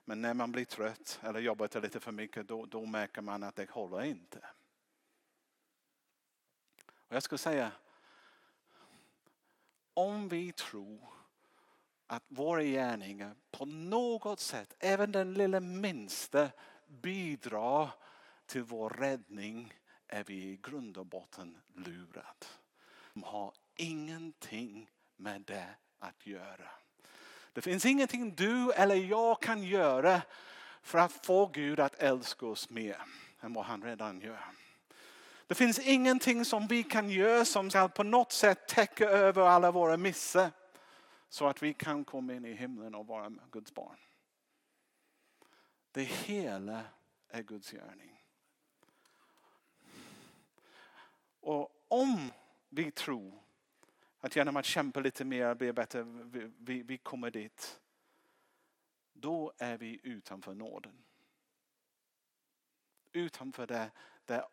Men 0.10 0.22
när 0.22 0.34
man 0.34 0.52
blir 0.52 0.65
trött 0.65 1.19
eller 1.24 1.39
jobbat 1.39 1.76
lite 1.76 2.00
för 2.00 2.12
mycket 2.12 2.48
då, 2.48 2.65
då 2.65 2.86
märker 2.86 3.22
man 3.22 3.43
att 3.43 3.56
det 3.56 3.69
håller 3.69 4.04
inte. 4.04 4.39
Och 6.88 7.15
jag 7.15 7.24
skulle 7.24 7.39
säga, 7.39 7.72
om 9.93 10.30
vi 10.30 10.52
tror 10.52 11.10
att 12.08 12.24
våra 12.28 12.63
gärningar 12.63 13.36
på 13.52 13.65
något 13.65 14.39
sätt, 14.39 14.76
även 14.80 15.12
den 15.12 15.34
lilla 15.34 15.60
minsta, 15.60 16.50
bidrar 16.88 17.89
till 18.45 18.63
vår 18.63 18.89
räddning 18.89 19.74
är 20.08 20.24
vi 20.24 20.34
i 20.34 20.60
grund 20.63 20.98
och 20.98 21.06
botten 21.06 21.58
lurade. 21.76 22.45
De 23.13 23.24
har 23.24 23.54
ingenting 23.76 24.91
med 25.15 25.41
det 25.41 25.76
att 26.00 26.28
göra. 26.28 26.69
Det 27.54 27.62
finns 27.62 27.86
ingenting 27.86 28.36
du 28.36 28.72
eller 28.72 28.96
jag 28.96 29.42
kan 29.42 29.64
göra 29.64 30.22
för 30.82 30.98
att 31.00 31.26
få 31.26 31.46
Gud 31.46 31.80
att 31.80 31.96
älska 31.96 32.46
oss 32.46 32.70
mer 32.70 32.98
än 33.42 33.54
vad 33.54 33.66
han 33.66 33.84
redan 33.84 34.22
gör. 34.22 34.46
Det 35.48 35.56
finns 35.56 35.80
ingenting 35.80 36.46
som 36.46 36.68
vi 36.68 36.84
kan 36.84 37.10
göra 37.10 37.46
som 37.46 37.70
ska 37.70 37.88
på 37.88 38.04
något 38.04 38.32
sätt 38.32 38.68
täcka 38.68 39.10
över 39.10 39.42
alla 39.42 39.72
våra 39.72 39.98
missar. 39.98 40.52
Så 41.30 41.48
att 41.48 41.64
vi 41.64 41.74
kan 41.74 42.06
komma 42.06 42.34
in 42.34 42.46
i 42.46 42.54
himlen 42.54 42.96
och 42.96 43.08
vara 43.08 43.32
Guds 43.52 43.74
barn. 43.74 43.98
Det 45.92 46.04
hela 46.04 46.82
är 47.30 47.42
Guds 47.42 47.72
gärning. 47.72 48.24
Och 51.40 51.86
om 51.88 52.32
vi 52.70 52.92
tror 52.92 53.40
att 54.19 54.36
genom 54.36 54.58
att 54.58 54.65
kämpa 54.65 54.99
lite 54.99 55.25
mer 55.25 55.55
bli 55.55 55.73
bättre, 55.73 56.03
vi, 56.03 56.51
vi, 56.58 56.84
vi 56.84 56.97
kommer 56.97 57.32
dit. 57.32 57.79
Då 59.13 59.53
är 59.58 59.77
vi 59.77 59.99
utanför 60.03 60.53
nåden. 60.53 61.03
Utanför 63.12 63.67
det, 63.67 63.91
det 64.25 64.45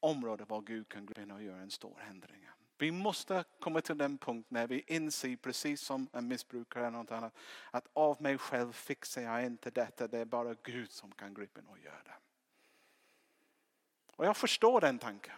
område 0.00 0.44
var 0.44 0.60
Gud 0.60 0.88
kan 0.88 1.06
gå 1.06 1.22
in 1.22 1.30
och 1.30 1.42
göra 1.42 1.60
en 1.60 1.70
stor 1.70 2.00
ändring. 2.00 2.48
Vi 2.78 2.90
måste 2.90 3.44
komma 3.60 3.80
till 3.80 3.98
den 3.98 4.18
punkt 4.18 4.46
när 4.50 4.66
vi 4.66 4.84
inser, 4.86 5.36
precis 5.36 5.80
som 5.80 6.08
en 6.12 6.28
missbrukare 6.28 6.86
eller 6.86 6.98
något 6.98 7.10
annat, 7.10 7.36
att 7.70 7.88
av 7.92 8.22
mig 8.22 8.38
själv 8.38 8.72
fixar 8.72 9.22
jag 9.22 9.44
inte 9.44 9.70
detta. 9.70 10.08
Det 10.08 10.18
är 10.18 10.24
bara 10.24 10.54
Gud 10.62 10.90
som 10.90 11.12
kan 11.12 11.34
gripa 11.34 11.60
in 11.60 11.66
och 11.66 11.78
göra 11.78 12.02
det. 12.04 12.14
Och 14.16 14.26
jag 14.26 14.36
förstår 14.36 14.80
den 14.80 14.98
tanken. 14.98 15.36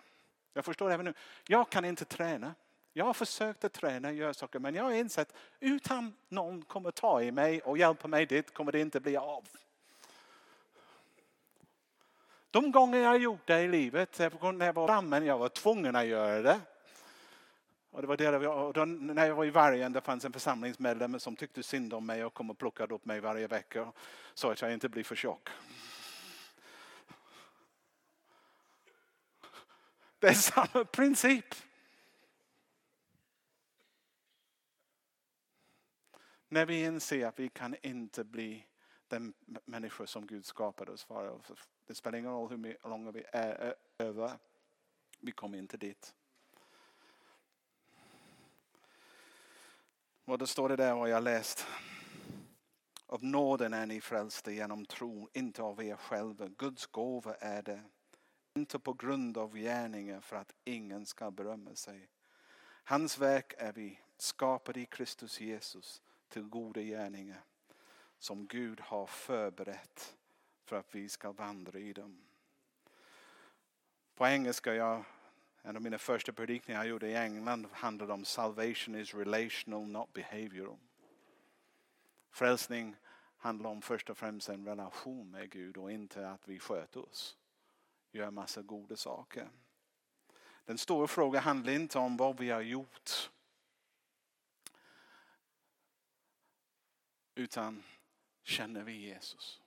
Jag 0.53 0.65
förstår 0.65 0.91
även 0.91 1.07
nu. 1.07 1.15
Jag 1.47 1.71
kan 1.71 1.85
inte 1.85 2.05
träna. 2.05 2.55
Jag 2.99 3.05
har 3.05 3.15
försökt 3.15 3.65
att 3.65 3.73
träna 3.73 4.09
och 4.09 4.15
göra 4.15 4.35
saker 4.35 4.59
men 4.59 4.75
jag 4.75 4.85
har 4.85 4.93
insett 4.93 5.35
utan 5.61 6.15
någon 6.29 6.63
kommer 6.63 6.91
ta 6.91 7.23
i 7.23 7.33
mig 7.33 7.61
och 7.61 7.79
hjälpa 7.79 8.09
mig 8.09 8.27
dit 8.27 8.55
kommer 8.55 8.73
det 8.73 8.81
inte 8.81 9.01
bli 9.01 9.17
av. 9.17 9.49
De 12.51 12.73
gånger 12.73 12.99
jag 12.99 13.09
har 13.09 13.17
gjort 13.17 13.47
det 13.47 13.61
i 13.61 13.69
livet, 13.69 14.19
när 14.19 14.67
jag 14.67 14.73
var 14.73 14.87
brandman, 14.87 15.27
jag 15.27 15.39
var 15.39 15.49
tvungen 15.49 15.97
att 15.97 16.07
göra 16.07 16.43
det. 16.43 16.61
Och 17.91 18.03
det 18.03 18.09
var 18.09 18.17
det, 18.17 18.49
och 18.49 18.73
då, 18.73 18.85
när 18.85 19.27
jag 19.27 19.35
var 19.35 19.45
i 19.45 19.51
Vargen 19.51 19.93
det 19.93 20.01
fanns 20.01 20.25
en 20.25 20.33
församlingsmedlem 20.33 21.21
som 21.21 21.37
tyckte 21.37 21.63
synd 21.63 21.95
om 21.95 22.07
mig 22.07 22.25
och 22.25 22.35
kom 22.35 22.51
och 22.51 22.59
plockade 22.59 22.95
upp 22.95 23.05
mig 23.05 23.21
varje 23.21 23.47
vecka 23.47 23.93
så 24.35 24.51
att 24.51 24.63
jag 24.63 24.73
inte 24.73 24.89
blir 24.89 25.05
för 25.05 25.17
tjock. 25.17 25.49
Det 30.19 30.27
är 30.27 30.35
samma 30.35 30.85
princip. 30.85 31.55
När 36.49 36.67
vi 36.67 36.85
inser 36.85 37.27
att 37.27 37.39
vi 37.39 37.49
kan 37.49 37.77
inte 37.83 38.25
bli 38.25 38.67
den 39.09 39.35
människor 39.65 40.07
som 40.07 40.27
Gud 40.27 40.47
skapade 40.47 40.93
oss 40.93 41.05
för. 41.05 41.41
Det 41.87 41.95
spelar 41.95 42.19
ingen 42.19 42.31
roll 42.31 42.49
hur 42.49 42.89
långa 42.89 43.11
vi 43.11 43.25
är 43.33 43.75
över. 43.99 44.31
Vi 45.21 45.33
kommer 45.33 45.59
inte 45.59 45.77
dit. 45.77 46.15
Och 50.25 50.39
då 50.39 50.47
står 50.47 50.69
det 50.69 50.77
där 50.77 50.95
vad 50.95 51.09
jag 51.09 51.23
läst. 51.23 51.67
Av 53.07 53.25
nåden 53.25 53.75
är 53.75 53.87
ni 53.87 54.01
frälsta 54.01 54.51
genom 54.51 54.87
tro, 54.87 55.29
inte 55.33 55.63
av 55.63 55.83
er 55.83 55.97
själva. 55.97 56.49
Guds 56.49 56.87
gåva 56.87 57.35
är 57.35 57.63
det. 57.63 57.83
Inte 58.55 58.79
på 58.79 58.93
grund 58.93 59.39
av 59.39 59.57
gärningar 59.57 60.21
för 60.21 60.37
att 60.37 60.55
ingen 60.65 61.07
ska 61.07 61.31
berömma 61.31 61.75
sig. 61.75 62.09
Hans 62.85 63.19
verk 63.19 63.55
är 63.59 63.73
vi 63.73 64.01
skapade 64.17 64.81
i 64.81 64.87
Kristus 64.87 65.41
Jesus 65.41 66.03
till 66.29 66.43
goda 66.43 66.81
gärningar 66.81 67.41
som 68.19 68.47
Gud 68.47 68.81
har 68.81 69.07
förberett 69.07 70.17
för 70.65 70.77
att 70.77 70.95
vi 70.95 71.09
ska 71.09 71.33
vandra 71.33 71.79
i 71.79 71.93
dem. 71.93 72.21
På 74.15 74.27
engelska, 74.27 74.75
jag, 74.75 75.05
en 75.63 75.77
av 75.77 75.83
mina 75.83 75.99
första 75.99 76.33
predikningar 76.33 76.81
jag 76.81 76.89
gjorde 76.89 77.09
i 77.09 77.17
England 77.17 77.67
handlade 77.73 78.13
om 78.13 78.25
salvation 78.25 78.95
is 78.95 79.15
relational, 79.15 79.87
not 79.87 80.13
behavioral. 80.13 80.79
Frälsning 82.31 82.97
handlar 83.37 83.71
om 83.71 83.83
först 83.83 84.11
och 84.11 84.19
främst 84.19 84.49
en 84.49 84.67
relation 84.67 85.31
med 85.31 85.51
Gud 85.51 85.77
och 85.77 85.93
inte 85.93 86.29
att 86.31 86.49
vi 86.49 86.59
sköter 86.59 87.09
oss. 87.09 87.37
Gör 88.11 88.31
massa 88.31 88.63
goda 88.63 88.97
saker. 88.97 89.49
Den 90.65 90.79
stora 90.79 91.07
frågan 91.07 91.43
handlar 91.43 91.73
inte 91.73 91.99
om 91.99 92.17
vad 92.17 92.41
vi 92.41 92.51
har 92.51 92.61
gjort. 92.61 93.31
Utan 97.39 97.83
känner 98.43 98.83
vi 98.83 98.93
Jesus? 98.93 99.63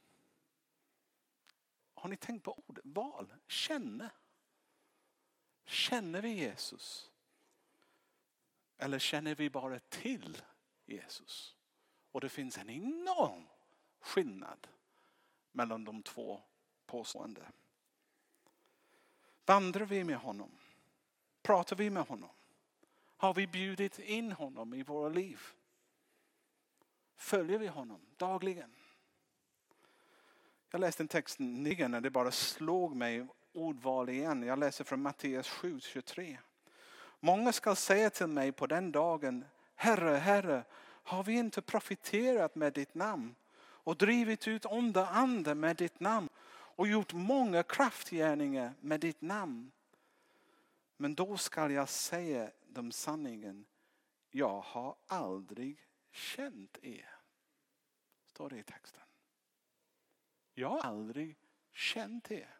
Har 1.93 2.09
ni 2.09 2.17
tänkt 2.17 2.43
på 2.43 2.63
ordet 2.67 2.85
val? 2.85 3.33
Känne. 3.47 4.09
Känner 5.65 6.21
vi 6.21 6.29
Jesus? 6.29 7.11
Eller 8.77 8.99
känner 8.99 9.35
vi 9.35 9.49
bara 9.49 9.79
till 9.79 10.41
Jesus? 10.85 11.55
Och 12.11 12.21
det 12.21 12.29
finns 12.29 12.57
en 12.57 12.69
enorm 12.69 13.47
skillnad 13.99 14.67
mellan 15.51 15.83
de 15.83 16.03
två 16.03 16.41
påståendena. 16.85 17.51
Vandrar 19.45 19.85
vi 19.85 20.03
med 20.03 20.17
honom? 20.17 20.51
Pratar 21.41 21.75
vi 21.75 21.89
med 21.89 22.03
honom? 22.03 22.35
Har 23.17 23.33
vi 23.33 23.47
bjudit 23.47 23.99
in 23.99 24.31
honom 24.31 24.73
i 24.73 24.83
våra 24.83 25.09
liv? 25.09 25.41
Följer 27.21 27.59
vi 27.59 27.67
honom 27.67 28.01
dagligen? 28.17 28.75
Jag 30.71 30.81
läste 30.81 31.03
en 31.03 31.07
text 31.07 31.39
nyligen 31.39 31.91
när 31.91 32.01
det 32.01 32.09
bara 32.09 32.31
slog 32.31 32.95
mig 32.95 33.27
ordval 33.53 34.09
igen. 34.09 34.43
Jag 34.43 34.59
läser 34.59 34.83
från 34.83 35.01
Matteus 35.01 35.49
7.23. 35.49 36.37
Många 37.19 37.53
ska 37.53 37.75
säga 37.75 38.09
till 38.09 38.27
mig 38.27 38.51
på 38.51 38.67
den 38.67 38.91
dagen, 38.91 39.45
Herre, 39.75 40.15
Herre, 40.15 40.63
har 40.83 41.23
vi 41.23 41.33
inte 41.33 41.61
profiterat 41.61 42.55
med 42.55 42.73
ditt 42.73 42.95
namn 42.95 43.35
och 43.59 43.97
drivit 43.97 44.47
ut 44.47 44.65
onda 44.65 45.07
andar 45.07 45.55
med 45.55 45.75
ditt 45.75 45.99
namn 45.99 46.29
och 46.51 46.87
gjort 46.87 47.13
många 47.13 47.63
kraftgärningar 47.63 48.73
med 48.79 48.99
ditt 48.99 49.21
namn. 49.21 49.71
Men 50.97 51.15
då 51.15 51.37
skall 51.37 51.71
jag 51.71 51.89
säga 51.89 52.51
dem 52.67 52.91
sanningen. 52.91 53.65
Jag 54.31 54.61
har 54.61 54.95
aldrig 55.07 55.77
känt 56.11 56.77
er. 56.81 57.15
Står 58.25 58.49
det 58.49 58.57
i 58.57 58.63
texten. 58.63 59.03
Jag 60.53 60.69
har 60.69 60.79
aldrig 60.79 61.37
känt 61.71 62.31
er. 62.31 62.57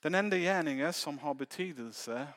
Den 0.00 0.14
enda 0.14 0.36
gärningen 0.36 0.92
som 0.92 1.18
har 1.18 1.34
betydelse, 1.34 2.28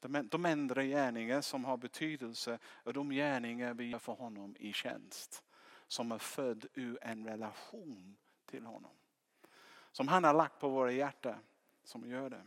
de 0.00 0.46
enda 0.46 0.82
gärningar 0.82 1.40
som 1.40 1.64
har 1.64 1.76
betydelse 1.76 2.58
är 2.84 2.92
de 2.92 3.10
gärningar 3.10 3.74
vi 3.74 3.90
gör 3.90 3.98
för 3.98 4.12
honom 4.12 4.56
i 4.58 4.72
tjänst. 4.72 5.44
Som 5.86 6.12
är 6.12 6.18
född 6.18 6.66
ur 6.74 6.98
en 7.02 7.26
relation 7.26 8.16
till 8.46 8.66
honom. 8.66 8.90
Som 9.92 10.08
han 10.08 10.24
har 10.24 10.34
lagt 10.34 10.58
på 10.58 10.68
våra 10.68 10.92
hjärtan 10.92 11.38
som 11.84 12.06
gör 12.06 12.30
det. 12.30 12.44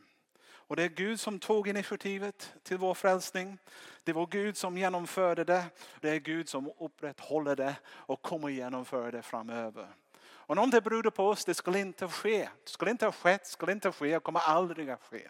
Och 0.68 0.76
det 0.76 0.84
är 0.84 0.90
Gud 0.90 1.20
som 1.20 1.40
tog 1.40 1.68
initiativet 1.68 2.54
till 2.64 2.78
vår 2.78 2.94
frälsning. 2.94 3.58
Det 4.04 4.14
var 4.14 4.28
Gud 4.28 4.58
som 4.58 4.78
genomförde 4.78 5.44
det. 5.44 5.66
Det 6.02 6.10
är 6.10 6.20
Gud 6.20 6.50
som 6.50 6.72
upprätthåller 6.80 7.56
det 7.56 7.76
och 7.88 8.22
kommer 8.22 8.50
genomföra 8.50 9.12
det 9.12 9.22
framöver. 9.22 9.88
Och 10.20 10.58
om 10.58 10.70
det 10.70 10.82
berodde 10.82 11.12
på 11.12 11.28
oss, 11.28 11.46
det 11.46 11.54
skulle 11.54 11.80
inte 11.80 12.08
ske. 12.08 12.50
Det 12.64 12.70
skulle 12.70 12.92
inte 12.92 13.06
ha 13.06 13.12
skett, 13.12 13.44
Det 13.44 13.50
skulle 13.50 13.72
inte 13.72 13.92
ske 13.92 14.18
och 14.18 14.24
kommer 14.24 14.40
aldrig 14.40 14.90
att 14.90 15.04
ske. 15.04 15.30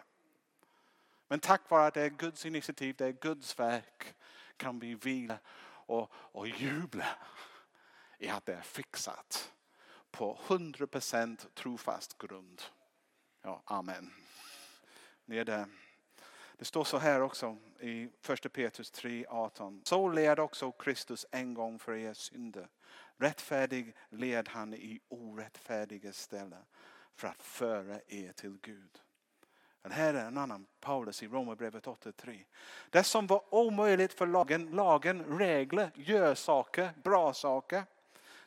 Men 1.28 1.40
tack 1.40 1.70
vare 1.70 1.86
att 1.86 1.94
det 1.94 2.02
är 2.02 2.08
Guds 2.08 2.46
initiativ, 2.46 2.94
det 2.98 3.06
är 3.06 3.12
Guds 3.12 3.58
verk 3.58 4.14
kan 4.56 4.78
vi 4.78 4.94
vila 4.94 5.38
och, 5.64 6.12
och 6.12 6.48
jubla 6.48 7.06
i 8.18 8.28
att 8.28 8.46
det 8.46 8.54
är 8.54 8.62
fixat 8.62 9.52
på 10.10 10.38
100% 10.46 11.46
trofast 11.54 12.18
grund. 12.18 12.62
Ja, 13.42 13.62
amen. 13.64 14.12
Det 15.28 15.38
är 15.38 15.44
det. 15.44 15.68
Det 16.56 16.64
står 16.64 16.84
så 16.84 16.98
här 16.98 17.20
också 17.20 17.56
i 17.80 18.08
första 18.20 18.48
Petrus 18.48 18.92
3.18. 18.92 19.80
Så 19.84 20.08
led 20.08 20.38
också 20.38 20.72
Kristus 20.72 21.26
en 21.30 21.54
gång 21.54 21.78
för 21.78 21.94
er 21.94 22.14
synder. 22.14 22.68
Rättfärdig 23.16 23.94
led 24.08 24.48
han 24.48 24.74
i 24.74 25.00
orättfärdiga 25.08 26.12
ställen 26.12 26.64
för 27.16 27.28
att 27.28 27.42
föra 27.42 28.00
er 28.06 28.32
till 28.32 28.58
Gud. 28.62 29.00
Men 29.82 29.92
här 29.92 30.14
är 30.14 30.24
en 30.24 30.38
annan 30.38 30.66
Paulus 30.80 31.22
i 31.22 31.28
Romarbrevet 31.28 31.86
8.3. 31.86 32.44
Det 32.90 33.04
som 33.04 33.26
var 33.26 33.54
omöjligt 33.54 34.12
för 34.12 34.26
lagen, 34.26 34.66
lagen, 34.70 35.38
regler, 35.38 35.90
gör 35.94 36.34
saker, 36.34 36.90
bra 37.02 37.32
saker. 37.32 37.84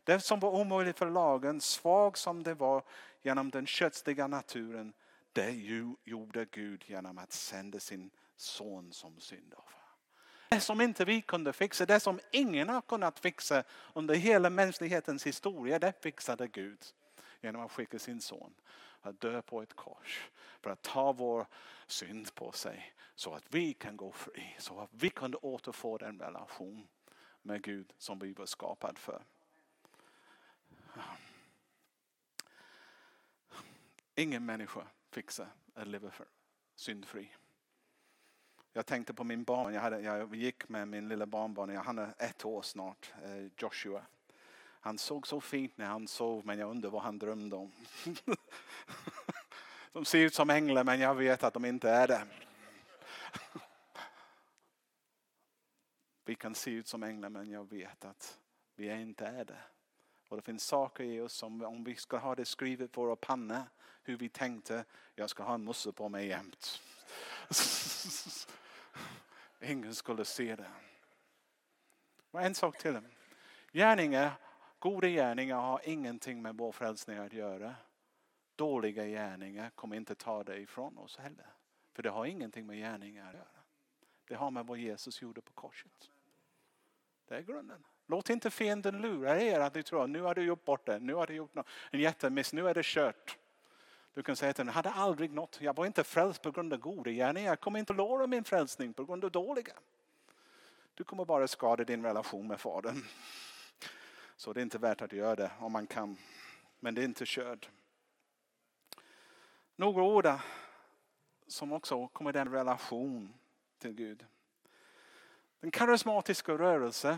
Det 0.04 0.20
som 0.20 0.40
var 0.40 0.50
omöjligt 0.50 0.98
för 0.98 1.10
lagen, 1.10 1.62
svag 1.62 2.18
som 2.18 2.44
det 2.44 2.54
var 2.54 2.84
genom 3.22 3.50
den 3.50 3.66
kötsliga 3.66 4.28
naturen, 4.28 4.94
det 5.34 5.52
gjorde 6.04 6.46
Gud 6.46 6.84
genom 6.88 7.18
att 7.18 7.32
sända 7.32 7.80
sin 7.80 8.12
son 8.36 8.94
som 8.94 9.20
syndoffer. 9.20 9.82
Det 10.50 10.60
som 10.60 10.82
inte 10.82 11.06
vi 11.06 11.22
kunde 11.22 11.54
fixa, 11.54 11.86
det 11.86 12.00
som 12.00 12.20
ingen 12.32 12.70
har 12.70 12.82
kunnat 12.82 13.20
fixa 13.20 13.64
under 13.94 14.16
hela 14.16 14.50
mänsklighetens 14.50 15.28
historia, 15.28 15.80
det 15.80 16.04
fixade 16.04 16.48
Gud 16.48 16.80
genom 17.42 17.62
att 17.62 17.72
skicka 17.72 18.00
sin 18.00 18.22
son 18.22 18.54
att 19.02 19.20
dö 19.20 19.42
på 19.42 19.62
ett 19.62 19.74
kors 19.74 20.30
för 20.62 20.70
att 20.70 20.82
ta 20.82 21.12
vår 21.12 21.46
synd 21.88 22.36
på 22.36 22.52
sig 22.52 22.94
så 23.16 23.34
att 23.34 23.44
vi 23.50 23.74
kan 23.74 23.98
gå 23.98 24.12
fri, 24.12 24.56
så 24.60 24.80
att 24.80 24.90
vi 24.94 25.10
kunde 25.10 25.38
återfå 25.38 25.98
den 25.98 26.20
relation 26.20 26.88
med 27.42 27.64
Gud 27.64 27.94
som 27.98 28.20
vi 28.20 28.34
var 28.34 28.46
skapade 28.46 29.00
för. 29.00 29.24
Ingen 34.16 34.46
människa 34.46 34.88
Fixa, 35.12 35.48
att 35.74 35.88
leva 35.88 36.12
för 36.12 36.28
syndfri. 36.76 37.32
Jag 38.74 38.86
tänkte 38.86 39.14
på 39.14 39.24
min 39.24 39.44
barn. 39.44 39.74
Jag, 39.74 39.82
hade, 39.82 40.00
jag 40.00 40.36
gick 40.36 40.70
med 40.70 40.88
min 40.88 41.08
lilla 41.08 41.26
barnbarn. 41.26 41.76
Han 41.76 42.00
är 42.00 42.14
ett 42.18 42.46
år 42.46 42.62
snart, 42.62 43.14
eh, 43.24 43.48
Joshua. 43.58 44.06
Han 44.84 44.98
såg 44.98 45.28
så 45.28 45.42
fint 45.42 45.78
när 45.78 45.86
han 45.86 46.08
sov 46.08 46.46
men 46.46 46.60
jag 46.60 46.70
undrar 46.70 46.90
vad 46.90 47.02
han 47.02 47.20
drömde 47.20 47.56
om. 47.56 47.72
De 49.92 50.06
ser 50.06 50.20
ut 50.20 50.34
som 50.34 50.50
änglar 50.50 50.84
men 50.84 51.00
jag 51.00 51.16
vet 51.16 51.44
att 51.44 51.54
de 51.54 51.66
inte 51.66 51.90
är 51.90 52.08
det. 52.08 52.28
Vi 56.26 56.36
kan 56.36 56.56
se 56.56 56.72
ut 56.72 56.88
som 56.88 57.04
änglar 57.04 57.30
men 57.30 57.50
jag 57.50 57.70
vet 57.70 58.06
att 58.06 58.40
vi 58.76 59.02
inte 59.02 59.26
är 59.26 59.46
det. 59.46 59.64
Och 60.32 60.38
det 60.38 60.44
finns 60.44 60.66
saker 60.66 61.04
i 61.04 61.22
oss 61.22 61.34
som 61.34 61.62
om 61.62 61.84
vi 61.84 61.96
ska 61.96 62.18
ha 62.18 62.36
det 62.36 62.46
skrivet 62.46 62.92
på 62.92 63.02
våra 63.02 63.16
pannor 63.16 63.64
hur 64.04 64.18
vi 64.18 64.30
tänkte, 64.30 64.86
jag 65.16 65.30
ska 65.30 65.44
ha 65.44 65.54
en 65.54 65.64
musse 65.64 65.92
på 65.92 66.10
mig 66.10 66.28
jämt. 66.28 66.82
Ingen 69.62 69.96
skulle 69.96 70.26
se 70.26 70.56
det. 70.56 70.72
Och 72.32 72.42
en 72.42 72.56
sak 72.56 72.78
till. 72.78 73.00
Gärningar, 73.72 74.32
goda 74.80 75.08
gärningar 75.08 75.58
har 75.58 75.82
ingenting 75.84 76.42
med 76.42 76.58
vår 76.58 76.72
frälsning 76.72 77.18
att 77.18 77.34
göra. 77.34 77.76
Dåliga 78.56 79.06
gärningar 79.06 79.70
kommer 79.70 79.96
inte 79.96 80.16
ta 80.16 80.44
det 80.44 80.58
ifrån 80.58 80.98
oss 80.98 81.18
heller. 81.18 81.54
För 81.94 82.04
det 82.04 82.10
har 82.10 82.26
ingenting 82.26 82.66
med 82.66 82.78
gärningar 82.78 83.28
att 83.28 83.34
göra. 83.34 83.64
Det 84.28 84.36
har 84.36 84.52
med 84.52 84.66
vad 84.66 84.78
Jesus 84.78 85.22
gjorde 85.22 85.42
på 85.42 85.54
korset. 85.54 86.12
Det 87.28 87.36
är 87.36 87.42
grunden. 87.42 87.84
Låt 88.12 88.30
inte 88.30 88.52
fienden 88.52 89.02
lura 89.02 89.42
er 89.42 89.60
att 89.60 89.76
ni 89.76 89.84
tror 89.84 90.04
att 90.04 90.10
nu 90.10 90.22
har 90.22 90.36
du 90.36 90.44
gjort 90.44 90.66
bort 90.66 90.86
det, 90.86 91.00
nu 91.00 91.14
har 91.14 91.28
du 91.28 91.34
gjort 91.34 91.56
en 91.92 92.00
jättemiss, 92.00 92.54
nu 92.54 92.70
är 92.70 92.74
det 92.74 92.86
kört. 92.86 93.38
Du 94.14 94.24
kan 94.24 94.36
säga 94.36 94.54
till 94.54 94.62
honom, 94.62 94.68
jag 94.68 94.76
hade 94.76 94.92
aldrig 94.92 95.32
nått, 95.32 95.58
jag 95.62 95.76
var 95.76 95.86
inte 95.86 96.04
frälst 96.04 96.42
på 96.42 96.52
grund 96.52 96.74
av 96.74 96.80
goda 96.80 97.12
gärningar. 97.12 97.50
Jag 97.50 97.60
kommer 97.60 97.80
inte 97.80 97.94
låra 97.94 98.28
min 98.28 98.44
frälsning 98.44 98.94
på 98.94 99.06
grund 99.06 99.26
av 99.26 99.32
dåliga. 99.32 99.74
Du 100.94 101.04
kommer 101.04 101.26
bara 101.26 101.48
skada 101.48 101.84
din 101.84 102.06
relation 102.06 102.48
med 102.48 102.60
Fadern. 102.60 103.04
Så 104.36 104.54
det 104.54 104.60
är 104.60 104.62
inte 104.62 104.78
värt 104.78 105.02
att 105.02 105.14
göra 105.14 105.36
det 105.36 105.52
om 105.60 105.72
man 105.72 105.88
kan. 105.88 106.18
Men 106.80 106.96
det 106.96 107.02
är 107.02 107.06
inte 107.06 107.24
kört. 107.28 107.70
Några 109.76 110.04
ord 110.04 110.28
som 111.48 111.74
också 111.74 112.08
kommer 112.08 112.34
den 112.34 112.52
relation 112.52 113.34
till 113.80 113.94
Gud. 113.94 114.26
Den 115.60 115.72
karismatiska 115.72 116.54
rörelsen 116.54 117.18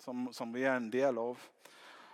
som, 0.00 0.32
som 0.32 0.52
vi 0.52 0.64
är 0.64 0.74
en 0.74 0.90
del 0.90 1.18
av 1.18 1.38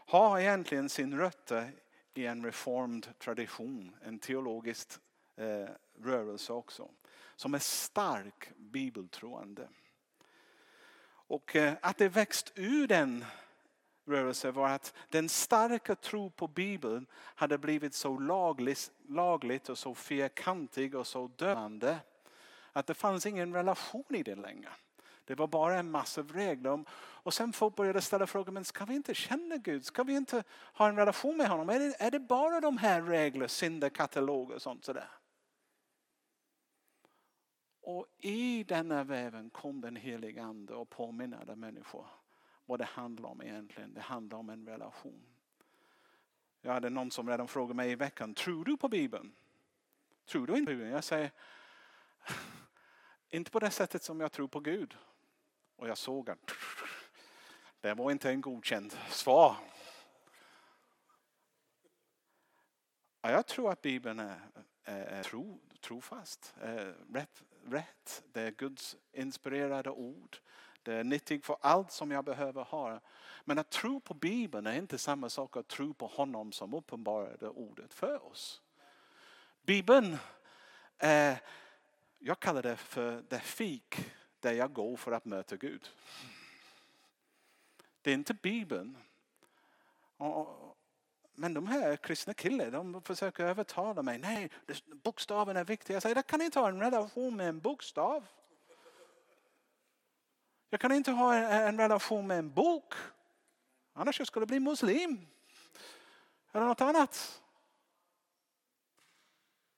har 0.09 0.39
egentligen 0.39 0.89
sin 0.89 1.19
rötter 1.19 1.73
i 2.15 2.27
en 2.27 2.45
reformed 2.45 3.19
tradition, 3.19 3.97
en 4.03 4.19
teologisk 4.19 4.89
eh, 5.37 5.69
rörelse 6.03 6.53
också. 6.53 6.89
Som 7.37 7.55
är 7.55 7.59
stark 7.59 8.51
bibeltroende. 8.57 9.69
Och 11.09 11.57
eh, 11.57 11.75
att 11.83 11.99
det 11.99 12.09
växt 12.09 12.53
ur 12.55 12.87
den 12.87 13.25
rörelsen 14.07 14.55
var 14.55 14.69
att 14.69 14.95
den 15.09 15.29
starka 15.29 15.95
tro 15.95 16.31
på 16.31 16.49
Bibeln 16.49 17.07
hade 17.13 17.59
blivit 17.59 17.95
så 17.95 18.19
lagligt, 18.19 18.91
lagligt 19.09 19.69
och 19.69 19.79
så 19.79 19.95
fyrkantig 19.95 20.95
och 20.95 21.07
så 21.07 21.31
dömande 21.37 21.99
att 22.73 22.87
det 22.87 22.95
fanns 22.95 23.27
ingen 23.27 23.55
relation 23.55 24.05
i 24.09 24.23
det 24.23 24.35
längre. 24.35 24.69
Det 25.27 25.35
var 25.35 25.47
bara 25.47 25.79
en 25.79 25.91
massa 25.91 26.23
regler. 26.23 26.85
Och 26.95 27.35
sen 27.35 27.53
folk 27.53 27.77
började 27.77 28.01
ställa 28.01 28.27
frågan, 28.27 28.55
men 28.55 28.65
ska 28.65 28.85
vi 28.85 28.95
inte 28.95 29.15
känna 29.15 29.57
Gud? 29.57 29.85
Ska 29.85 30.03
vi 30.03 30.17
inte 30.17 30.45
ha 30.73 30.89
en 30.89 30.97
relation 30.97 31.37
med 31.37 31.49
honom? 31.49 31.69
Är 31.69 31.79
det, 31.79 31.97
är 31.99 32.11
det 32.11 32.21
bara 32.21 32.61
de 32.61 32.79
här 32.79 33.03
reglerna, 33.03 33.49
syndakataloger 33.49 34.55
och 34.55 34.63
sånt 34.63 34.85
sådär? 34.85 35.09
Och 37.81 38.07
i 38.19 38.65
denna 38.65 39.05
väven 39.05 39.51
kom 39.51 39.81
den 39.81 39.97
heliga 39.97 40.43
ande 40.43 40.75
och 40.75 40.91
påminnade 40.91 41.57
människor 41.57 42.07
vad 42.65 42.79
det 42.79 42.85
handlar 42.85 43.29
om 43.29 43.43
egentligen. 43.43 43.95
Det 43.95 44.01
handlar 44.01 44.39
om 44.39 44.51
en 44.51 44.67
relation. 44.67 45.23
Jag 46.61 46.73
hade 46.73 46.91
någon 46.91 47.11
som 47.11 47.29
redan 47.29 47.49
frågade 47.49 47.75
mig 47.75 47.91
i 47.91 47.95
veckan, 47.95 48.35
tror 48.35 48.65
du 48.65 48.77
på 48.77 48.89
Bibeln? 48.89 49.33
Tror 50.25 50.47
du 50.47 50.53
inte 50.53 50.73
på 50.73 50.77
Bibeln? 50.77 50.93
Jag 50.93 51.05
säger, 51.05 51.31
inte 53.31 53.51
på 53.51 53.59
det 53.59 53.71
sättet 53.71 54.03
som 54.03 54.21
jag 54.21 54.33
tror 54.33 54.49
på 54.49 54.61
Gud. 54.61 54.97
Och 55.77 55.89
jag 55.89 55.99
såg 55.99 56.31
att 56.31 56.53
det 57.81 57.95
var 57.95 58.11
inte 58.11 58.31
en 58.31 58.41
godkänd 58.41 58.99
svar. 59.09 59.57
jag 63.21 63.47
tror 63.47 63.73
att 63.73 63.83
Bibeln 63.83 64.21
är, 64.21 64.41
är, 64.85 65.05
är 65.05 65.23
tro, 65.23 65.61
trofast, 65.81 66.55
är 66.61 66.97
rätt, 67.13 67.43
rätt. 67.67 68.23
Det 68.33 68.41
är 68.41 68.51
Guds 68.51 68.97
inspirerade 69.13 69.91
ord. 69.91 70.39
Det 70.83 70.95
är 70.95 71.05
nyttigt 71.05 71.47
för 71.47 71.57
allt 71.61 71.93
som 71.93 72.11
jag 72.11 72.25
behöver 72.25 72.65
ha. 72.65 73.01
Men 73.45 73.59
att 73.59 73.71
tro 73.71 74.01
på 74.01 74.15
Bibeln 74.15 74.67
är 74.67 74.79
inte 74.79 74.99
samma 74.99 75.29
sak 75.29 75.57
att 75.57 75.69
tro 75.69 75.95
på 75.95 76.07
honom 76.07 76.53
som 76.53 76.75
uppenbarade 76.75 77.49
ordet 77.49 77.95
för 77.95 78.25
oss. 78.25 78.63
Bibeln, 79.63 80.17
är, 80.99 81.41
jag 82.19 82.41
kallar 82.41 82.63
det 82.63 82.77
för 82.77 83.25
det 83.29 83.41
fik 83.41 84.13
där 84.47 84.53
jag 84.53 84.73
går 84.73 84.97
för 84.97 85.13
att 85.13 85.25
möta 85.25 85.57
Gud. 85.57 85.91
Det 88.03 88.11
är 88.11 88.15
inte 88.15 88.35
Bibeln. 88.35 88.99
Men 91.35 91.55
de 91.55 91.67
här 91.67 91.97
kristna 91.97 92.35
killarna 92.35 92.71
de 92.71 93.03
försöker 93.03 93.45
övertala 93.45 94.03
mig. 94.03 94.19
Nej, 94.19 94.51
bokstaven 94.87 95.57
är 95.57 95.65
viktig. 95.65 95.95
Jag 95.95 96.03
säger, 96.03 96.17
jag 96.17 96.27
kan 96.27 96.43
inte 96.43 96.59
ha 96.59 96.69
en 96.69 96.81
relation 96.81 97.37
med 97.37 97.49
en 97.49 97.61
bokstav. 97.61 98.27
Jag 100.71 100.81
kan 100.81 100.93
inte 100.93 101.11
ha 101.11 101.35
en 101.35 101.79
relation 101.79 102.27
med 102.27 102.39
en 102.39 102.53
bok. 102.53 102.95
Annars 103.93 104.21
jag 104.21 104.27
skulle 104.27 104.43
jag 104.43 104.49
bli 104.49 104.61
muslim. 104.61 105.27
Eller 106.53 106.67
något 106.67 106.81
annat. 106.81 107.43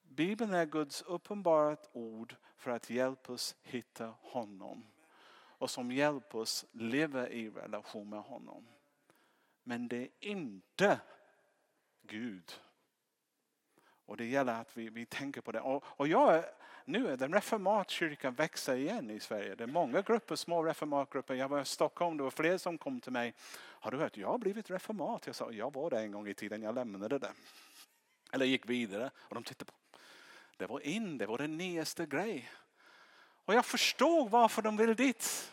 Bibeln 0.02 0.54
är 0.54 0.66
Guds 0.66 1.02
uppenbarat 1.02 1.90
ord 1.92 2.36
för 2.58 2.70
att 2.70 2.90
hjälpa 2.90 3.32
oss 3.32 3.56
hitta 3.62 4.14
honom. 4.20 4.86
Och 5.30 5.70
som 5.70 5.92
hjälper 5.92 6.38
oss 6.38 6.66
leva 6.72 7.28
i 7.28 7.50
relation 7.50 8.08
med 8.08 8.20
honom. 8.20 8.66
Men 9.62 9.88
det 9.88 9.96
är 9.96 10.08
inte 10.20 11.00
Gud. 12.02 12.52
Och 14.06 14.16
det 14.16 14.24
gäller 14.24 14.60
att 14.60 14.76
vi, 14.76 14.88
vi 14.88 15.06
tänker 15.06 15.40
på 15.40 15.52
det. 15.52 15.60
Och, 15.60 15.84
och 15.86 16.08
jag, 16.08 16.44
nu 16.84 17.08
är 17.08 17.16
den 17.16 17.32
reformatkyrkan 17.32 18.34
växer 18.34 18.76
igen 18.76 19.10
i 19.10 19.20
Sverige. 19.20 19.54
Det 19.54 19.64
är 19.64 19.68
många 19.68 20.02
grupper, 20.02 20.36
små 20.36 20.62
reformatgrupper. 20.62 21.34
Jag 21.34 21.48
var 21.48 21.60
i 21.60 21.64
Stockholm, 21.64 22.16
det 22.16 22.22
var 22.22 22.30
fler 22.30 22.58
som 22.58 22.78
kom 22.78 23.00
till 23.00 23.12
mig. 23.12 23.34
Har 23.56 23.90
du 23.90 23.96
hört, 23.96 24.16
jag 24.16 24.28
har 24.28 24.38
blivit 24.38 24.70
reformat. 24.70 25.26
Jag 25.26 25.34
sa, 25.34 25.52
jag 25.52 25.72
var 25.72 25.90
det 25.90 26.00
en 26.00 26.12
gång 26.12 26.28
i 26.28 26.34
tiden, 26.34 26.62
jag 26.62 26.74
lämnade 26.74 27.18
det. 27.18 27.32
Eller 28.32 28.46
gick 28.46 28.70
vidare. 28.70 29.10
Och 29.18 29.34
de 29.34 29.44
tittade 29.44 29.72
på. 29.72 29.78
Det 30.58 30.66
var 30.66 30.80
in, 30.80 31.18
det 31.18 31.26
var 31.26 31.38
den 31.38 31.56
nyaste 31.56 32.06
grej. 32.06 32.50
Och 33.44 33.54
jag 33.54 33.64
förstår 33.64 34.28
varför 34.28 34.62
de 34.62 34.76
vill 34.76 34.94
dit. 34.96 35.52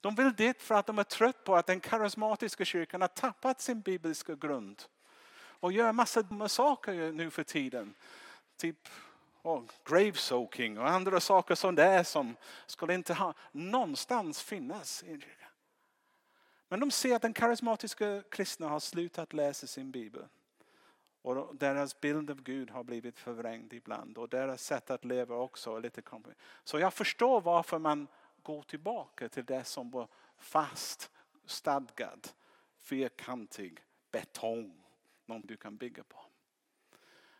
De 0.00 0.14
vill 0.14 0.34
dit 0.34 0.62
för 0.62 0.74
att 0.74 0.86
de 0.86 0.98
är 0.98 1.04
trött 1.04 1.44
på 1.44 1.56
att 1.56 1.66
den 1.66 1.80
karismatiska 1.80 2.64
kyrkan 2.64 3.00
har 3.00 3.08
tappat 3.08 3.60
sin 3.60 3.80
bibliska 3.80 4.34
grund. 4.34 4.82
Och 5.38 5.72
gör 5.72 5.92
massa 5.92 6.22
dumma 6.22 6.48
saker 6.48 7.12
nu 7.12 7.30
för 7.30 7.42
tiden. 7.42 7.94
Typ 8.56 8.88
oh, 9.42 9.62
grave 9.84 10.14
soaking 10.14 10.78
och 10.78 10.90
andra 10.90 11.20
saker 11.20 11.54
som 11.54 11.74
det 11.74 11.84
är 11.84 12.04
som 12.04 12.36
skulle 12.66 12.94
inte 12.94 13.14
ha 13.14 13.34
någonstans 13.52 14.42
finnas 14.42 15.02
i 15.02 15.06
kyrkan. 15.06 15.50
Men 16.68 16.80
de 16.80 16.90
ser 16.90 17.16
att 17.16 17.22
den 17.22 17.32
karismatiska 17.32 18.22
kristna 18.30 18.68
har 18.68 18.80
slutat 18.80 19.32
läsa 19.32 19.66
sin 19.66 19.90
bibel. 19.90 20.24
Och 21.26 21.56
deras 21.56 22.00
bild 22.00 22.30
av 22.30 22.42
Gud 22.42 22.70
har 22.70 22.84
blivit 22.84 23.18
förvrängd 23.18 23.72
ibland. 23.72 24.18
Och 24.18 24.28
deras 24.28 24.62
sätt 24.62 24.90
att 24.90 25.04
leva 25.04 25.36
också 25.36 25.76
är 25.76 25.80
lite 25.80 26.02
komplicerat. 26.02 26.42
Så 26.64 26.78
jag 26.78 26.94
förstår 26.94 27.40
varför 27.40 27.78
man 27.78 28.08
går 28.42 28.62
tillbaka 28.62 29.28
till 29.28 29.44
det 29.44 29.64
som 29.64 29.90
var 29.90 30.08
fast, 30.36 31.10
stadgad, 31.44 32.28
fyrkantig 32.80 33.84
betong. 34.10 34.82
Någon 35.24 35.46
du 35.46 35.56
kan 35.56 35.76
bygga 35.76 36.04
på. 36.04 36.18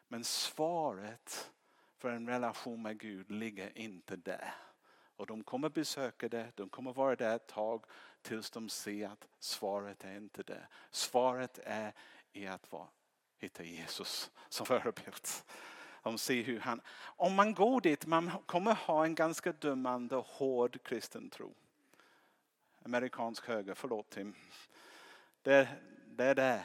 Men 0.08 0.24
svaret 0.24 1.50
för 1.98 2.10
en 2.10 2.28
relation 2.28 2.82
med 2.82 2.98
Gud 2.98 3.30
ligger 3.30 3.78
inte 3.78 4.16
där. 4.16 4.54
Och 5.16 5.26
de 5.26 5.44
kommer 5.44 5.68
besöka 5.68 6.28
det, 6.28 6.52
de 6.54 6.68
kommer 6.68 6.92
vara 6.92 7.16
där 7.16 7.36
ett 7.36 7.46
tag 7.46 7.84
tills 8.22 8.50
de 8.50 8.68
ser 8.68 9.08
att 9.08 9.28
svaret 9.38 10.04
är 10.04 10.16
inte 10.16 10.42
det. 10.42 10.66
Svaret 10.90 11.58
är 11.64 11.92
i 12.32 12.46
att 12.46 12.72
vara 12.72 12.88
hitta 13.38 13.62
Jesus 13.62 14.30
som 14.48 14.66
förebild. 14.66 15.26
De 16.02 16.18
ser 16.18 16.42
hur 16.42 16.60
han, 16.60 16.80
om 17.00 17.34
man 17.34 17.54
går 17.54 17.80
dit, 17.80 18.06
man 18.06 18.30
kommer 18.46 18.74
ha 18.74 19.04
en 19.04 19.14
ganska 19.14 19.52
dömande, 19.52 20.16
hård 20.16 20.82
kristen 20.82 21.30
tro. 21.30 21.54
Amerikansk 22.82 23.46
höger, 23.46 23.74
förlåt 23.74 24.10
Tim. 24.10 24.34
Det, 25.42 25.68
det 26.06 26.24
är 26.24 26.34
det. 26.34 26.64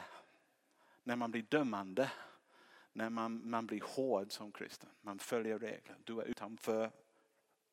När 1.02 1.16
man 1.16 1.30
blir 1.30 1.42
dömande. 1.42 2.10
När 2.92 3.10
man, 3.10 3.50
man 3.50 3.66
blir 3.66 3.80
hård 3.80 4.32
som 4.32 4.52
kristen. 4.52 4.90
Man 5.00 5.18
följer 5.18 5.58
regler. 5.58 5.96
Du 6.04 6.20
är 6.20 6.24
utanför 6.24 6.90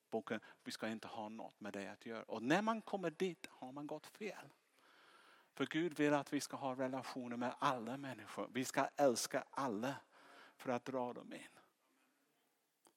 boken. 0.10 0.40
Vi 0.64 0.72
ska 0.72 0.88
inte 0.88 1.08
ha 1.08 1.30
något 1.30 1.60
med 1.60 1.74
det 1.74 1.88
att 1.88 2.06
göra. 2.06 2.24
Och 2.24 2.44
när 2.44 2.62
man 2.62 2.82
kommer 2.82 3.12
dit 3.12 3.48
har 3.52 3.72
man 3.72 3.88
gått 3.88 4.08
fel. 4.08 4.54
För 5.60 5.66
Gud 5.66 6.00
vill 6.00 6.14
att 6.14 6.34
vi 6.34 6.42
ska 6.42 6.58
ha 6.58 6.76
relationer 6.76 7.38
med 7.38 7.56
alla 7.60 7.98
människor. 7.98 8.50
Vi 8.54 8.66
ska 8.66 8.88
älska 8.96 9.44
alla 9.52 9.96
för 10.58 10.72
att 10.72 10.86
dra 10.86 11.14
dem 11.14 11.34
in. 11.34 11.60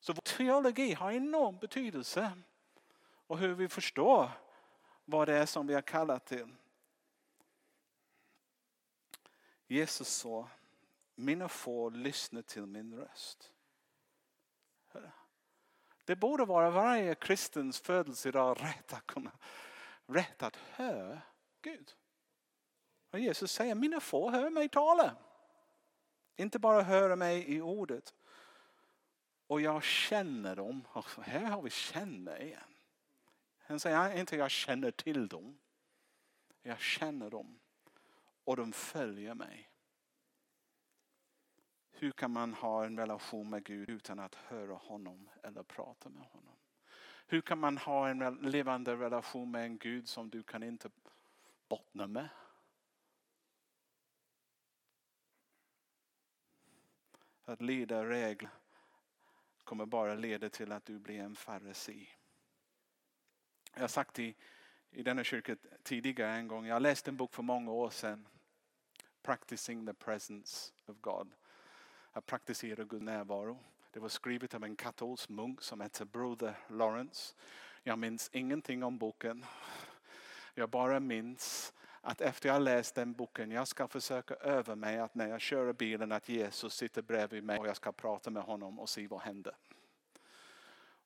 Så 0.00 0.12
vår 0.12 0.20
teologi 0.20 0.92
har 0.92 1.12
enorm 1.12 1.58
betydelse. 1.58 2.32
Och 3.26 3.38
hur 3.38 3.54
vi 3.54 3.68
förstår 3.68 4.30
vad 5.04 5.28
det 5.28 5.36
är 5.36 5.46
som 5.46 5.66
vi 5.66 5.74
har 5.74 5.82
kallat 5.82 6.26
till. 6.26 6.54
Jesus 9.66 10.08
sa, 10.08 10.48
mina 11.14 11.48
får 11.48 11.90
lyssna 11.90 12.42
till 12.42 12.66
min 12.66 12.94
röst. 12.94 13.52
Det 16.04 16.16
borde 16.16 16.44
vara 16.44 16.70
varje 16.70 17.14
kristens 17.14 17.80
födelsedag 17.80 18.62
rätt 18.62 18.92
att, 18.92 19.06
kunna, 19.06 19.32
rätt 20.06 20.42
att 20.42 20.56
höra 20.56 21.22
Gud. 21.62 21.94
Och 23.12 23.18
Jesus 23.18 23.52
säger, 23.52 23.74
mina 23.74 24.00
får 24.00 24.30
hör 24.30 24.50
mig 24.50 24.68
tala. 24.68 25.16
Inte 26.36 26.58
bara 26.58 26.82
höra 26.82 27.16
mig 27.16 27.54
i 27.54 27.60
ordet. 27.60 28.14
Och 29.46 29.60
jag 29.60 29.82
känner 29.82 30.56
dem. 30.56 30.84
Och 30.88 31.24
här 31.24 31.44
har 31.44 31.62
vi 31.62 31.70
känner 31.70 32.42
igen. 32.42 32.74
Han 33.58 33.80
säger 33.80 34.18
inte 34.18 34.36
jag 34.36 34.50
känner 34.50 34.90
till 34.90 35.28
dem. 35.28 35.58
Jag 36.62 36.80
känner 36.80 37.30
dem. 37.30 37.58
Och 38.44 38.56
de 38.56 38.72
följer 38.72 39.34
mig. 39.34 39.70
Hur 41.90 42.12
kan 42.12 42.30
man 42.30 42.54
ha 42.54 42.84
en 42.84 42.98
relation 42.98 43.50
med 43.50 43.64
Gud 43.64 43.88
utan 43.88 44.18
att 44.18 44.34
höra 44.34 44.74
honom 44.74 45.28
eller 45.42 45.62
prata 45.62 46.08
med 46.08 46.22
honom? 46.22 46.56
Hur 47.26 47.40
kan 47.40 47.58
man 47.58 47.78
ha 47.78 48.08
en 48.08 48.34
levande 48.34 48.96
relation 48.96 49.50
med 49.50 49.64
en 49.64 49.78
Gud 49.78 50.08
som 50.08 50.30
du 50.30 50.42
kan 50.42 50.62
inte 50.62 50.90
bottna 51.68 52.06
med? 52.06 52.28
Att 57.52 57.60
lyda 57.60 58.04
regler 58.04 58.50
kommer 59.64 59.86
bara 59.86 60.14
leda 60.14 60.48
till 60.48 60.72
att 60.72 60.84
du 60.84 60.98
blir 60.98 61.20
en 61.20 61.36
farisi. 61.36 62.08
Jag 63.74 63.80
har 63.80 63.88
sagt 63.88 64.18
i, 64.18 64.34
i 64.90 65.02
denna 65.02 65.24
kyrka 65.24 65.56
tidigare 65.82 66.32
en 66.32 66.48
gång, 66.48 66.66
jag 66.66 66.82
läste 66.82 67.10
en 67.10 67.16
bok 67.16 67.34
för 67.34 67.42
många 67.42 67.72
år 67.72 67.90
sedan. 67.90 68.28
Practicing 69.22 69.86
the 69.86 69.94
presence 69.94 70.72
of 70.86 70.96
God. 71.00 71.32
Att 72.12 72.26
praktisera 72.26 72.84
Guds 72.84 73.02
närvaro. 73.02 73.58
Det 73.90 74.00
var 74.00 74.08
skrivet 74.08 74.54
av 74.54 74.64
en 74.64 74.76
katolsk 74.76 75.28
munk 75.28 75.62
som 75.62 75.80
heter 75.80 76.04
Brother 76.04 76.58
Lawrence. 76.68 77.34
Jag 77.82 77.98
minns 77.98 78.30
ingenting 78.32 78.82
om 78.82 78.98
boken. 78.98 79.44
Jag 80.54 80.70
bara 80.70 81.00
minns 81.00 81.72
att 82.04 82.20
efter 82.20 82.48
jag 82.48 82.62
läst 82.62 82.94
den 82.94 83.12
boken, 83.12 83.50
jag 83.50 83.68
ska 83.68 83.88
försöka 83.88 84.34
öva 84.34 84.74
mig 84.74 84.98
att 84.98 85.14
när 85.14 85.28
jag 85.28 85.40
kör 85.40 85.72
bilen 85.72 86.12
att 86.12 86.28
Jesus 86.28 86.74
sitter 86.74 87.02
bredvid 87.02 87.44
mig 87.44 87.58
och 87.58 87.66
jag 87.66 87.76
ska 87.76 87.92
prata 87.92 88.30
med 88.30 88.42
honom 88.42 88.80
och 88.80 88.88
se 88.88 89.06
vad 89.06 89.20
händer. 89.20 89.56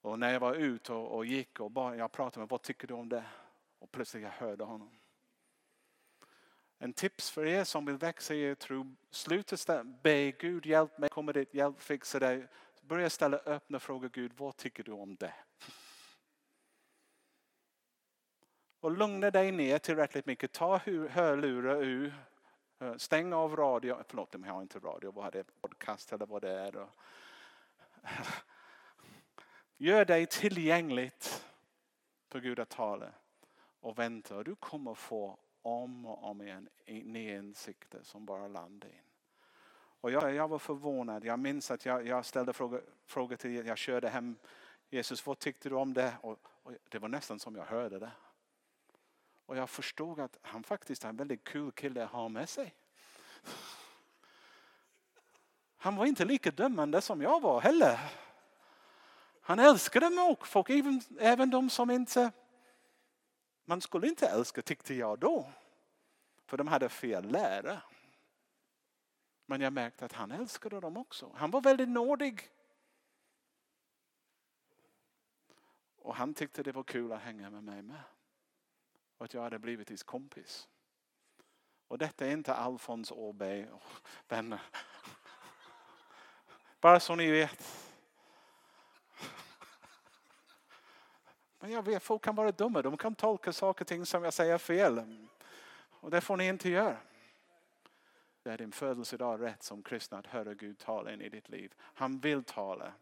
Och 0.00 0.18
när 0.18 0.32
jag 0.32 0.40
var 0.40 0.54
ute 0.54 0.92
och, 0.92 1.16
och 1.16 1.26
gick 1.26 1.61
och 1.61 1.70
bara, 1.70 1.96
jag 1.96 2.12
pratade 2.12 2.38
med 2.38 2.48
vad 2.48 2.62
tycker 2.62 2.88
du 2.88 2.94
om 2.94 3.09
det? 3.09 3.24
Och 3.78 3.92
plötsligt 3.92 4.22
jag 4.22 4.30
hörde 4.30 4.64
honom. 4.64 4.90
En 6.78 6.92
tips 6.92 7.30
för 7.30 7.46
er 7.46 7.64
som 7.64 7.87
vill 7.87 7.96
växa 7.96 8.35
i 8.35 8.42
er 8.42 8.54
tro, 8.54 8.96
sluta 9.11 9.85
be 9.85 10.30
Gud 10.30 10.66
hjälp 10.66 10.98
mig, 10.98 11.09
kommer 11.09 11.32
ditt 11.32 11.54
hjälp 11.54 11.80
fixa 11.80 12.18
dig. 12.18 12.48
Börja 12.80 13.11
ställa 13.11 13.37
öppna 13.37 13.80
frågor 13.80 14.09
Gud, 14.09 14.32
vad 14.37 14.56
tycker 14.56 14.82
du 14.82 14.92
om 14.92 15.16
det? 15.16 15.35
Och 18.80 18.90
lugna 18.90 19.30
dig 19.30 19.52
ner 19.52 19.78
tillräckligt 19.78 20.26
mycket. 20.26 20.52
Ta 20.52 20.78
hörlurar 21.10 21.82
ur. 21.82 22.14
Eh, 22.78 22.96
stäng 22.96 23.32
av 23.32 23.56
radio. 23.56 23.96
Förlåt, 24.08 24.32
de 24.32 24.44
har 24.44 24.62
inte 24.62 24.78
radio. 24.78 25.12
Vad 25.12 25.26
är 25.26 25.30
det? 25.30 25.44
Podcast 25.60 26.12
eller 26.12 26.26
vad 26.26 26.42
det 26.42 26.50
är. 26.50 26.86
Gör 29.76 30.04
dig 30.04 30.26
tillgängligt 30.26 31.46
för 32.28 32.40
Gud 32.40 32.60
att 32.60 32.68
tala. 32.68 33.12
Och 33.80 33.98
vänta. 33.98 34.42
Du 34.42 34.54
kommer 34.54 34.94
få 34.94 35.38
om 35.62 36.06
och 36.06 36.24
om 36.24 36.42
igen 36.42 36.68
nya 36.86 37.36
insikter 37.36 38.00
som 38.02 38.26
bara 38.26 38.48
landar 38.48 38.88
in. 38.88 39.06
Och 40.00 40.10
jag, 40.10 40.34
jag 40.34 40.48
var 40.48 40.58
förvånad. 40.58 41.24
Jag 41.24 41.38
minns 41.38 41.70
att 41.70 41.86
jag, 41.86 42.06
jag 42.06 42.24
ställde 42.24 42.52
frågor, 42.52 42.82
frågor 43.06 43.36
till 43.36 43.66
Jag 43.66 43.78
körde 43.78 44.08
hem. 44.08 44.36
Jesus, 44.88 45.26
vad 45.26 45.38
tyckte 45.38 45.68
du 45.68 45.74
om 45.74 45.94
det? 45.94 46.16
Och, 46.20 46.38
och 46.62 46.72
det 46.88 46.98
var 46.98 47.08
nästan 47.08 47.38
som 47.38 47.56
jag 47.56 47.64
hörde 47.64 47.98
det. 47.98 48.10
Och 49.46 49.56
jag 49.56 49.70
förstod 49.70 50.20
att 50.20 50.38
han 50.42 50.62
faktiskt 50.62 51.04
är 51.04 51.09
en 51.09 51.16
väldigt 51.16 51.44
kul 51.44 51.72
kille 51.72 52.04
att 52.04 52.11
ha 52.11 52.28
med 52.28 52.48
sig. 52.48 52.74
Han 55.76 55.96
var 55.96 56.06
inte 56.06 56.24
lika 56.24 56.50
dömande 56.50 57.00
som 57.00 57.22
jag 57.22 57.40
var 57.40 57.61
heller. 57.61 57.98
Han 59.40 59.59
älskade 59.59 60.37
folk, 60.42 60.70
även, 60.70 61.00
även 61.18 61.50
de 61.50 61.70
som 61.70 61.90
inte 61.90 62.32
man 63.68 63.80
skulle 63.80 64.09
inte 64.09 64.28
älska 64.28 64.62
tyckte 64.62 64.94
jag 64.94 65.18
då. 65.18 65.52
För 66.44 66.56
de 66.56 66.68
hade 66.68 66.88
fel 66.88 67.30
lära. 67.30 67.82
Men 69.46 69.61
jag 69.61 69.72
märkte 69.72 70.04
att 70.04 70.12
han 70.12 70.30
älskade 70.30 70.80
dem 70.80 70.96
också. 70.96 71.32
Han 71.35 71.50
var 71.50 71.61
väldigt 71.61 71.88
nådig. 71.88 72.50
Och 75.96 76.14
han 76.14 76.35
tyckte 76.35 76.62
det 76.62 76.72
var 76.72 76.82
kul 76.82 77.12
att 77.12 77.22
hänga 77.22 77.50
med 77.50 77.64
mig 77.64 77.82
med. 77.82 78.02
Och 79.18 79.24
att 79.24 79.35
jag 79.35 79.42
hade 79.42 79.59
blivit 79.59 79.88
hans 79.88 80.02
kompis. 80.02 80.68
Och 81.88 81.98
detta 81.98 82.26
är 82.26 82.31
inte 82.31 82.55
Alfons 82.55 83.12
Åberg 83.12 83.68
och 83.70 83.83
vänner. 84.29 84.62
Bara 86.81 87.00
så 87.00 87.14
ni 87.14 87.31
vet. 87.31 87.92
Men 91.59 91.70
jag 91.70 91.83
vet, 91.83 92.02
folk 92.02 92.22
kan 92.22 92.35
vara 92.35 92.52
dumma. 92.52 92.83
De 92.83 92.96
kan 92.96 93.14
tolka 93.14 93.52
saker 93.52 93.85
och 93.85 93.88
ting 93.88 94.07
som 94.07 94.24
jag 94.24 94.35
säger 94.35 94.59
fel. 94.59 95.26
Och 95.90 96.11
det 96.11 96.20
får 96.20 96.37
ni 96.37 96.46
inte 96.46 96.68
göra. 96.68 96.96
Det 98.42 98.50
är 98.50 98.59
din 98.59 98.72
födelsedag 98.72 99.42
rätt 99.42 99.62
som 99.62 99.83
kristen 99.83 100.18
att 100.18 100.26
höra 100.26 100.55
Gud 100.55 100.79
tala 100.79 101.12
in 101.12 101.20
i 101.20 101.29
ditt 101.29 101.48
liv. 101.48 101.74
Han 101.79 102.18
vill 102.20 102.44
tala. 102.44 102.92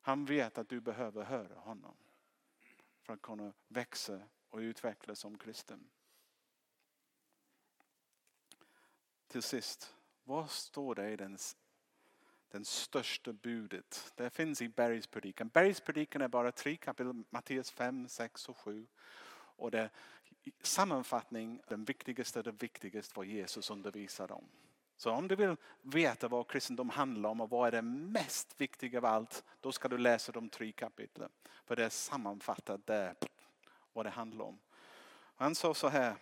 Han 0.00 0.24
vet 0.24 0.58
att 0.58 0.68
du 0.68 0.80
behöver 0.80 1.24
höra 1.24 1.58
honom 1.58 1.94
för 3.08 3.14
att 3.14 3.22
kunna 3.22 3.52
växa 3.68 4.20
och 4.48 4.58
utvecklas 4.58 5.18
som 5.18 5.38
kristen. 5.38 5.90
Till 9.26 9.42
sist, 9.42 9.94
vad 10.24 10.50
står 10.50 10.94
det 10.94 11.10
i 11.10 11.16
den, 11.16 11.38
den 12.48 12.64
största 12.64 13.32
budet? 13.32 14.12
Det 14.16 14.30
finns 14.30 14.62
i 14.62 14.68
bergspredikan. 14.68 15.48
Bergspredikan 15.48 16.22
är 16.22 16.28
bara 16.28 16.52
tre 16.52 16.76
kapitel, 16.76 17.24
Matteus 17.30 17.70
5, 17.70 18.08
6 18.08 18.48
och 18.48 18.56
7. 18.56 18.86
Och 19.30 19.70
det 19.70 19.90
sammanfattning, 20.62 21.60
den 21.68 21.84
viktigaste, 21.84 22.42
det 22.42 22.62
viktigaste 22.62 23.12
vad 23.16 23.26
Jesus 23.26 23.70
undervisar 23.70 24.32
om. 24.32 24.48
Så 24.98 25.10
om 25.10 25.28
du 25.28 25.36
vill 25.36 25.56
veta 25.82 26.28
vad 26.28 26.48
kristendom 26.48 26.90
handlar 26.90 27.30
om 27.30 27.40
och 27.40 27.50
vad 27.50 27.68
är 27.68 27.72
det 27.72 27.82
mest 27.82 28.60
viktiga 28.60 28.98
av 28.98 29.04
allt, 29.04 29.44
då 29.60 29.72
ska 29.72 29.88
du 29.88 29.98
läsa 29.98 30.32
de 30.32 30.48
tre 30.48 30.72
kapitlen. 30.72 31.30
För 31.64 31.76
det 31.76 31.84
är 31.84 31.88
sammanfattat 31.88 32.86
där 32.86 33.14
vad 33.92 34.06
det 34.06 34.10
handlar 34.10 34.44
om. 34.44 34.58
Han 35.34 35.54
sa 35.54 35.74
så 35.74 35.88
här, 35.88 36.14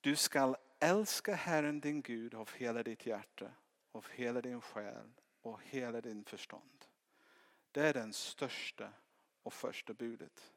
du 0.00 0.16
ska 0.16 0.56
älska 0.78 1.34
Herren 1.34 1.80
din 1.80 2.02
Gud 2.02 2.34
av 2.34 2.50
hela 2.56 2.82
ditt 2.82 3.06
hjärta, 3.06 3.46
av 3.92 4.06
hela 4.12 4.40
din 4.40 4.60
själ 4.60 5.10
och 5.42 5.60
hela 5.62 6.00
din 6.00 6.24
förstånd. 6.24 6.84
Det 7.72 7.82
är 7.82 7.94
den 7.94 8.12
största 8.12 8.88
och 9.42 9.52
första 9.52 9.94
budet. 9.94 10.52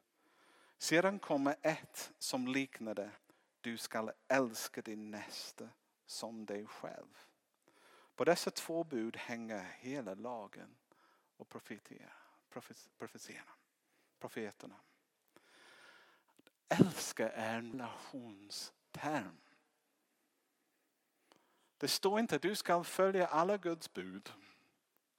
Sedan 0.78 1.18
kommer 1.18 1.56
ett 1.62 2.12
som 2.18 2.48
liknar 2.48 2.94
det. 2.94 3.10
Du 3.60 3.76
ska 3.76 4.12
älska 4.28 4.82
din 4.82 5.10
nästa 5.10 5.68
som 6.06 6.46
dig 6.46 6.66
själv. 6.66 7.18
På 8.14 8.24
dessa 8.24 8.50
två 8.50 8.84
bud 8.84 9.16
hänger 9.16 9.62
hela 9.62 10.14
lagen 10.14 10.76
och 11.36 11.48
profeterna. 11.48 12.12
profeterna. 14.18 14.76
Älska 16.68 17.30
är 17.30 17.58
en 17.58 17.72
relationsterm. 17.72 19.36
Det 21.76 21.88
står 21.88 22.20
inte 22.20 22.36
att 22.36 22.42
du 22.42 22.54
ska 22.54 22.84
följa 22.84 23.26
alla 23.26 23.56
Guds 23.56 23.92
bud 23.92 24.32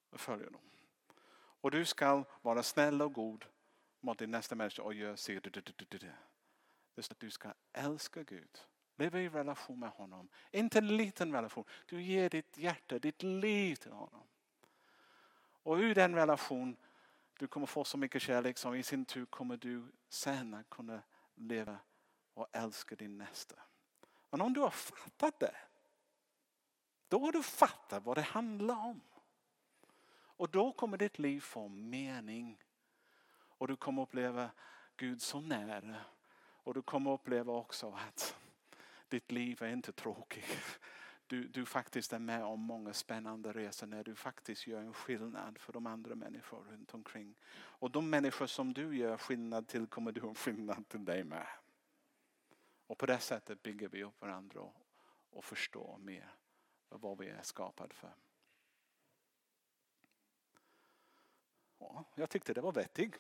och 0.10 0.20
följa 0.20 0.50
dem. 0.50 0.62
Och 1.36 1.72
du 1.72 1.86
ska 1.86 2.24
vara 2.42 2.64
snäll 2.64 3.02
och 3.02 3.14
god 3.14 3.46
mot 4.00 4.20
din 4.20 4.32
nästa 4.32 4.56
människa 4.56 4.82
och 4.82 4.94
göra 4.94 5.18
sig. 5.18 5.40
Det 6.96 7.04
står 7.04 7.14
att 7.14 7.20
du 7.20 7.32
ska 7.32 7.54
älska 7.74 8.24
Gud. 8.24 8.60
Leva 8.96 9.20
i 9.20 9.30
relation 9.30 9.80
med 9.80 9.90
honom. 9.90 10.30
Inte 10.52 10.78
en 10.78 10.98
liten 10.98 11.34
relation. 11.34 11.66
Du 11.86 12.02
ger 12.02 12.30
ditt 12.30 12.58
hjärta, 12.58 13.00
ditt 13.00 13.24
liv 13.24 13.76
till 13.76 13.92
honom. 13.92 14.24
Och 15.64 15.76
ur 15.76 15.96
den 15.96 16.16
relation 16.16 16.78
du 17.40 17.48
kommer 17.48 17.68
få 17.68 17.84
så 17.84 17.98
mycket 17.98 18.22
kärlek 18.22 18.58
som 18.58 18.76
i 18.76 18.84
sin 18.84 19.06
tur 19.06 19.26
kommer 19.26 19.58
du 19.58 19.92
sen 20.10 20.64
kunna 20.70 21.02
leva 21.36 21.78
och 22.34 22.48
älska 22.52 22.96
din 22.96 23.18
nästa. 23.18 23.56
Men 24.30 24.42
om 24.42 24.54
du 24.54 24.60
har 24.60 24.70
fattat 24.70 25.40
det. 25.40 25.56
Då 27.08 27.20
har 27.20 27.32
du 27.32 27.44
fattat 27.44 28.04
vad 28.04 28.18
det 28.18 28.22
handlar 28.22 28.76
om. 28.76 29.02
Och 30.14 30.50
då 30.50 30.72
kommer 30.72 30.98
ditt 30.98 31.20
liv 31.20 31.42
få 31.42 31.68
mening. 31.68 32.64
Och 33.58 33.68
du 33.68 33.76
kommer 33.76 34.02
uppleva 34.02 34.50
Gud 34.98 35.22
så 35.22 35.42
nära. 35.42 35.96
Och 36.36 36.74
du 36.74 36.82
kommer 36.82 37.12
uppleva 37.12 37.54
också 37.54 37.92
att 37.92 38.36
ditt 39.14 39.32
liv 39.32 39.64
är 39.64 39.74
inte 39.74 39.92
tråkigt. 39.92 40.80
Du, 41.28 41.48
du 41.48 41.66
faktiskt 41.66 42.14
är 42.14 42.20
med 42.20 42.44
om 42.44 42.60
många 42.60 42.94
spännande 42.94 43.54
resor 43.54 43.88
när 43.88 44.04
du 44.04 44.16
faktiskt 44.16 44.68
gör 44.68 44.82
en 44.82 44.94
skillnad 44.94 45.58
för 45.58 45.74
de 45.74 45.88
andra 45.88 46.16
människor 46.16 46.64
runt 46.64 46.94
omkring. 46.94 47.36
Och 47.54 47.92
de 47.92 48.10
människor 48.10 48.48
som 48.48 48.74
du 48.74 48.98
gör 48.98 49.18
skillnad 49.18 49.68
till 49.68 49.88
kommer 49.88 50.12
du 50.12 50.22
göra 50.22 50.36
skillnad 50.36 50.88
till 50.90 51.06
dig 51.06 51.24
med. 51.24 51.48
Och 52.88 52.98
på 52.98 53.06
det 53.06 53.20
sättet 53.20 53.64
bygger 53.64 53.88
vi 53.88 54.04
upp 54.04 54.22
varandra 54.22 54.60
och, 54.60 54.76
och 55.30 55.46
förstår 55.46 55.98
mer 55.98 56.36
vad 56.90 57.18
vi 57.18 57.30
är 57.30 57.42
skapade 57.42 57.96
för. 57.96 58.14
Ja, 61.78 62.06
jag 62.16 62.30
tyckte 62.30 62.54
det 62.54 62.62
var 62.62 62.72
vettigt. 62.72 63.14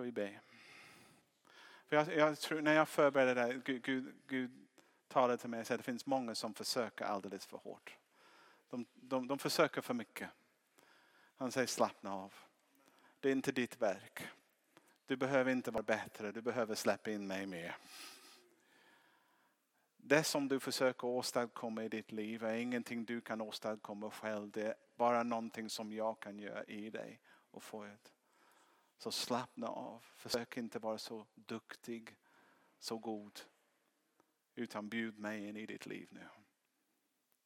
Ska 0.00 0.04
vi 0.04 0.12
be? 0.12 0.40
För 1.86 1.96
jag, 1.96 2.16
jag 2.16 2.38
tror, 2.38 2.60
när 2.60 2.74
jag 2.74 2.88
förberedde 2.88 3.34
det, 3.34 3.60
Gud, 3.64 3.82
Gud, 3.82 4.14
Gud 4.26 4.50
talade 5.08 5.38
till 5.38 5.50
mig 5.50 5.60
och 5.60 5.66
sa 5.66 5.74
att 5.74 5.80
det 5.80 5.84
finns 5.84 6.06
många 6.06 6.34
som 6.34 6.54
försöker 6.54 7.04
alldeles 7.04 7.46
för 7.46 7.56
hårt. 7.56 7.96
De, 8.70 8.86
de, 8.94 9.26
de 9.26 9.38
försöker 9.38 9.80
för 9.80 9.94
mycket. 9.94 10.28
Han 11.36 11.52
säger 11.52 11.66
slappna 11.66 12.14
av. 12.14 12.34
Det 13.20 13.28
är 13.28 13.32
inte 13.32 13.52
ditt 13.52 13.82
verk. 13.82 14.28
Du 15.06 15.16
behöver 15.16 15.52
inte 15.52 15.70
vara 15.70 15.82
bättre, 15.82 16.32
du 16.32 16.40
behöver 16.40 16.74
släppa 16.74 17.10
in 17.10 17.26
mig 17.26 17.46
mer. 17.46 17.76
Det 19.96 20.24
som 20.24 20.48
du 20.48 20.60
försöker 20.60 21.06
åstadkomma 21.06 21.84
i 21.84 21.88
ditt 21.88 22.12
liv 22.12 22.44
är 22.44 22.54
ingenting 22.54 23.04
du 23.04 23.20
kan 23.20 23.40
åstadkomma 23.40 24.10
själv. 24.10 24.50
Det 24.50 24.62
är 24.62 24.74
bara 24.96 25.22
någonting 25.22 25.70
som 25.70 25.92
jag 25.92 26.20
kan 26.20 26.38
göra 26.38 26.64
i 26.64 26.90
dig 26.90 27.20
och 27.50 27.62
få 27.62 27.86
ut. 27.86 28.12
Så 29.00 29.12
slappna 29.12 29.68
av. 29.68 30.04
Försök 30.16 30.56
inte 30.56 30.78
vara 30.78 30.98
så 30.98 31.26
duktig, 31.34 32.16
så 32.78 32.98
god. 32.98 33.40
Utan 34.54 34.88
bjud 34.88 35.18
mig 35.18 35.48
in 35.48 35.56
i 35.56 35.66
ditt 35.66 35.86
liv 35.86 36.08
nu. 36.10 36.28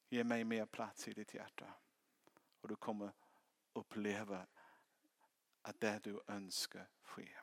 Ge 0.09 0.25
mig 0.25 0.45
mer 0.45 0.67
plats 0.67 1.09
i 1.09 1.13
ditt 1.13 1.35
hjärta. 1.35 1.75
Och 2.61 2.69
du 2.69 2.77
kommer 2.77 3.13
uppleva 3.73 4.47
att 5.63 5.81
det 5.81 6.01
du 6.03 6.21
önskar 6.27 6.89
sker. 7.03 7.43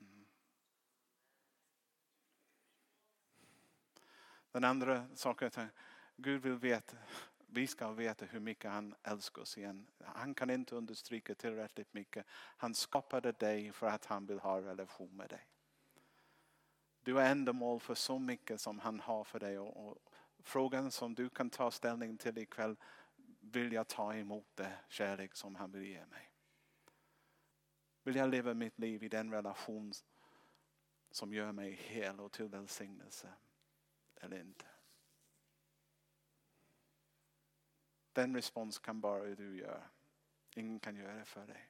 Mm. 0.00 0.26
Den 4.50 4.64
andra 4.64 5.16
saken 5.16 5.46
jag 5.46 5.52
tänker, 5.52 5.76
Gud 6.16 6.42
vill 6.42 6.54
veta, 6.54 6.96
vi 7.50 7.66
ska 7.66 7.92
veta 7.92 8.24
hur 8.24 8.40
mycket 8.40 8.70
han 8.70 8.94
älskar 9.02 9.42
oss 9.42 9.58
igen. 9.58 9.86
Han 10.04 10.34
kan 10.34 10.50
inte 10.50 10.76
understryka 10.76 11.34
tillräckligt 11.34 11.94
mycket. 11.94 12.26
Han 12.30 12.74
skapade 12.74 13.32
dig 13.32 13.72
för 13.72 13.86
att 13.86 14.04
han 14.04 14.26
vill 14.26 14.38
ha 14.38 14.60
relation 14.60 15.16
med 15.16 15.28
dig. 15.28 15.46
Du 17.00 17.20
är 17.20 17.30
ändamål 17.30 17.80
för 17.80 17.94
så 17.94 18.18
mycket 18.18 18.60
som 18.60 18.78
han 18.78 19.00
har 19.00 19.24
för 19.24 19.40
dig. 19.40 19.58
Och, 19.58 19.88
och 19.88 19.98
frågan 20.38 20.90
som 20.90 21.14
du 21.14 21.28
kan 21.28 21.50
ta 21.50 21.70
ställning 21.70 22.18
till 22.18 22.38
ikväll, 22.38 22.76
vill 23.40 23.72
jag 23.72 23.88
ta 23.88 24.14
emot 24.14 24.46
det 24.54 24.72
kärlek 24.88 25.34
som 25.34 25.54
han 25.54 25.72
vill 25.72 25.82
ge 25.82 26.06
mig? 26.06 26.32
Vill 28.02 28.16
jag 28.16 28.30
leva 28.30 28.54
mitt 28.54 28.78
liv 28.78 29.02
i 29.02 29.08
den 29.08 29.32
relation 29.32 29.92
som 31.10 31.32
gör 31.32 31.52
mig 31.52 31.72
hel 31.72 32.20
och 32.20 32.32
till 32.32 32.48
välsignelse 32.48 33.32
eller 34.20 34.40
inte? 34.40 34.64
Den 38.18 38.34
respons 38.34 38.78
kan 38.78 39.00
bara 39.00 39.24
du 39.24 39.56
göra. 39.56 39.82
Ingen 40.56 40.80
kan 40.80 40.96
göra 40.96 41.14
det 41.14 41.24
för 41.24 41.46
dig. 41.46 41.67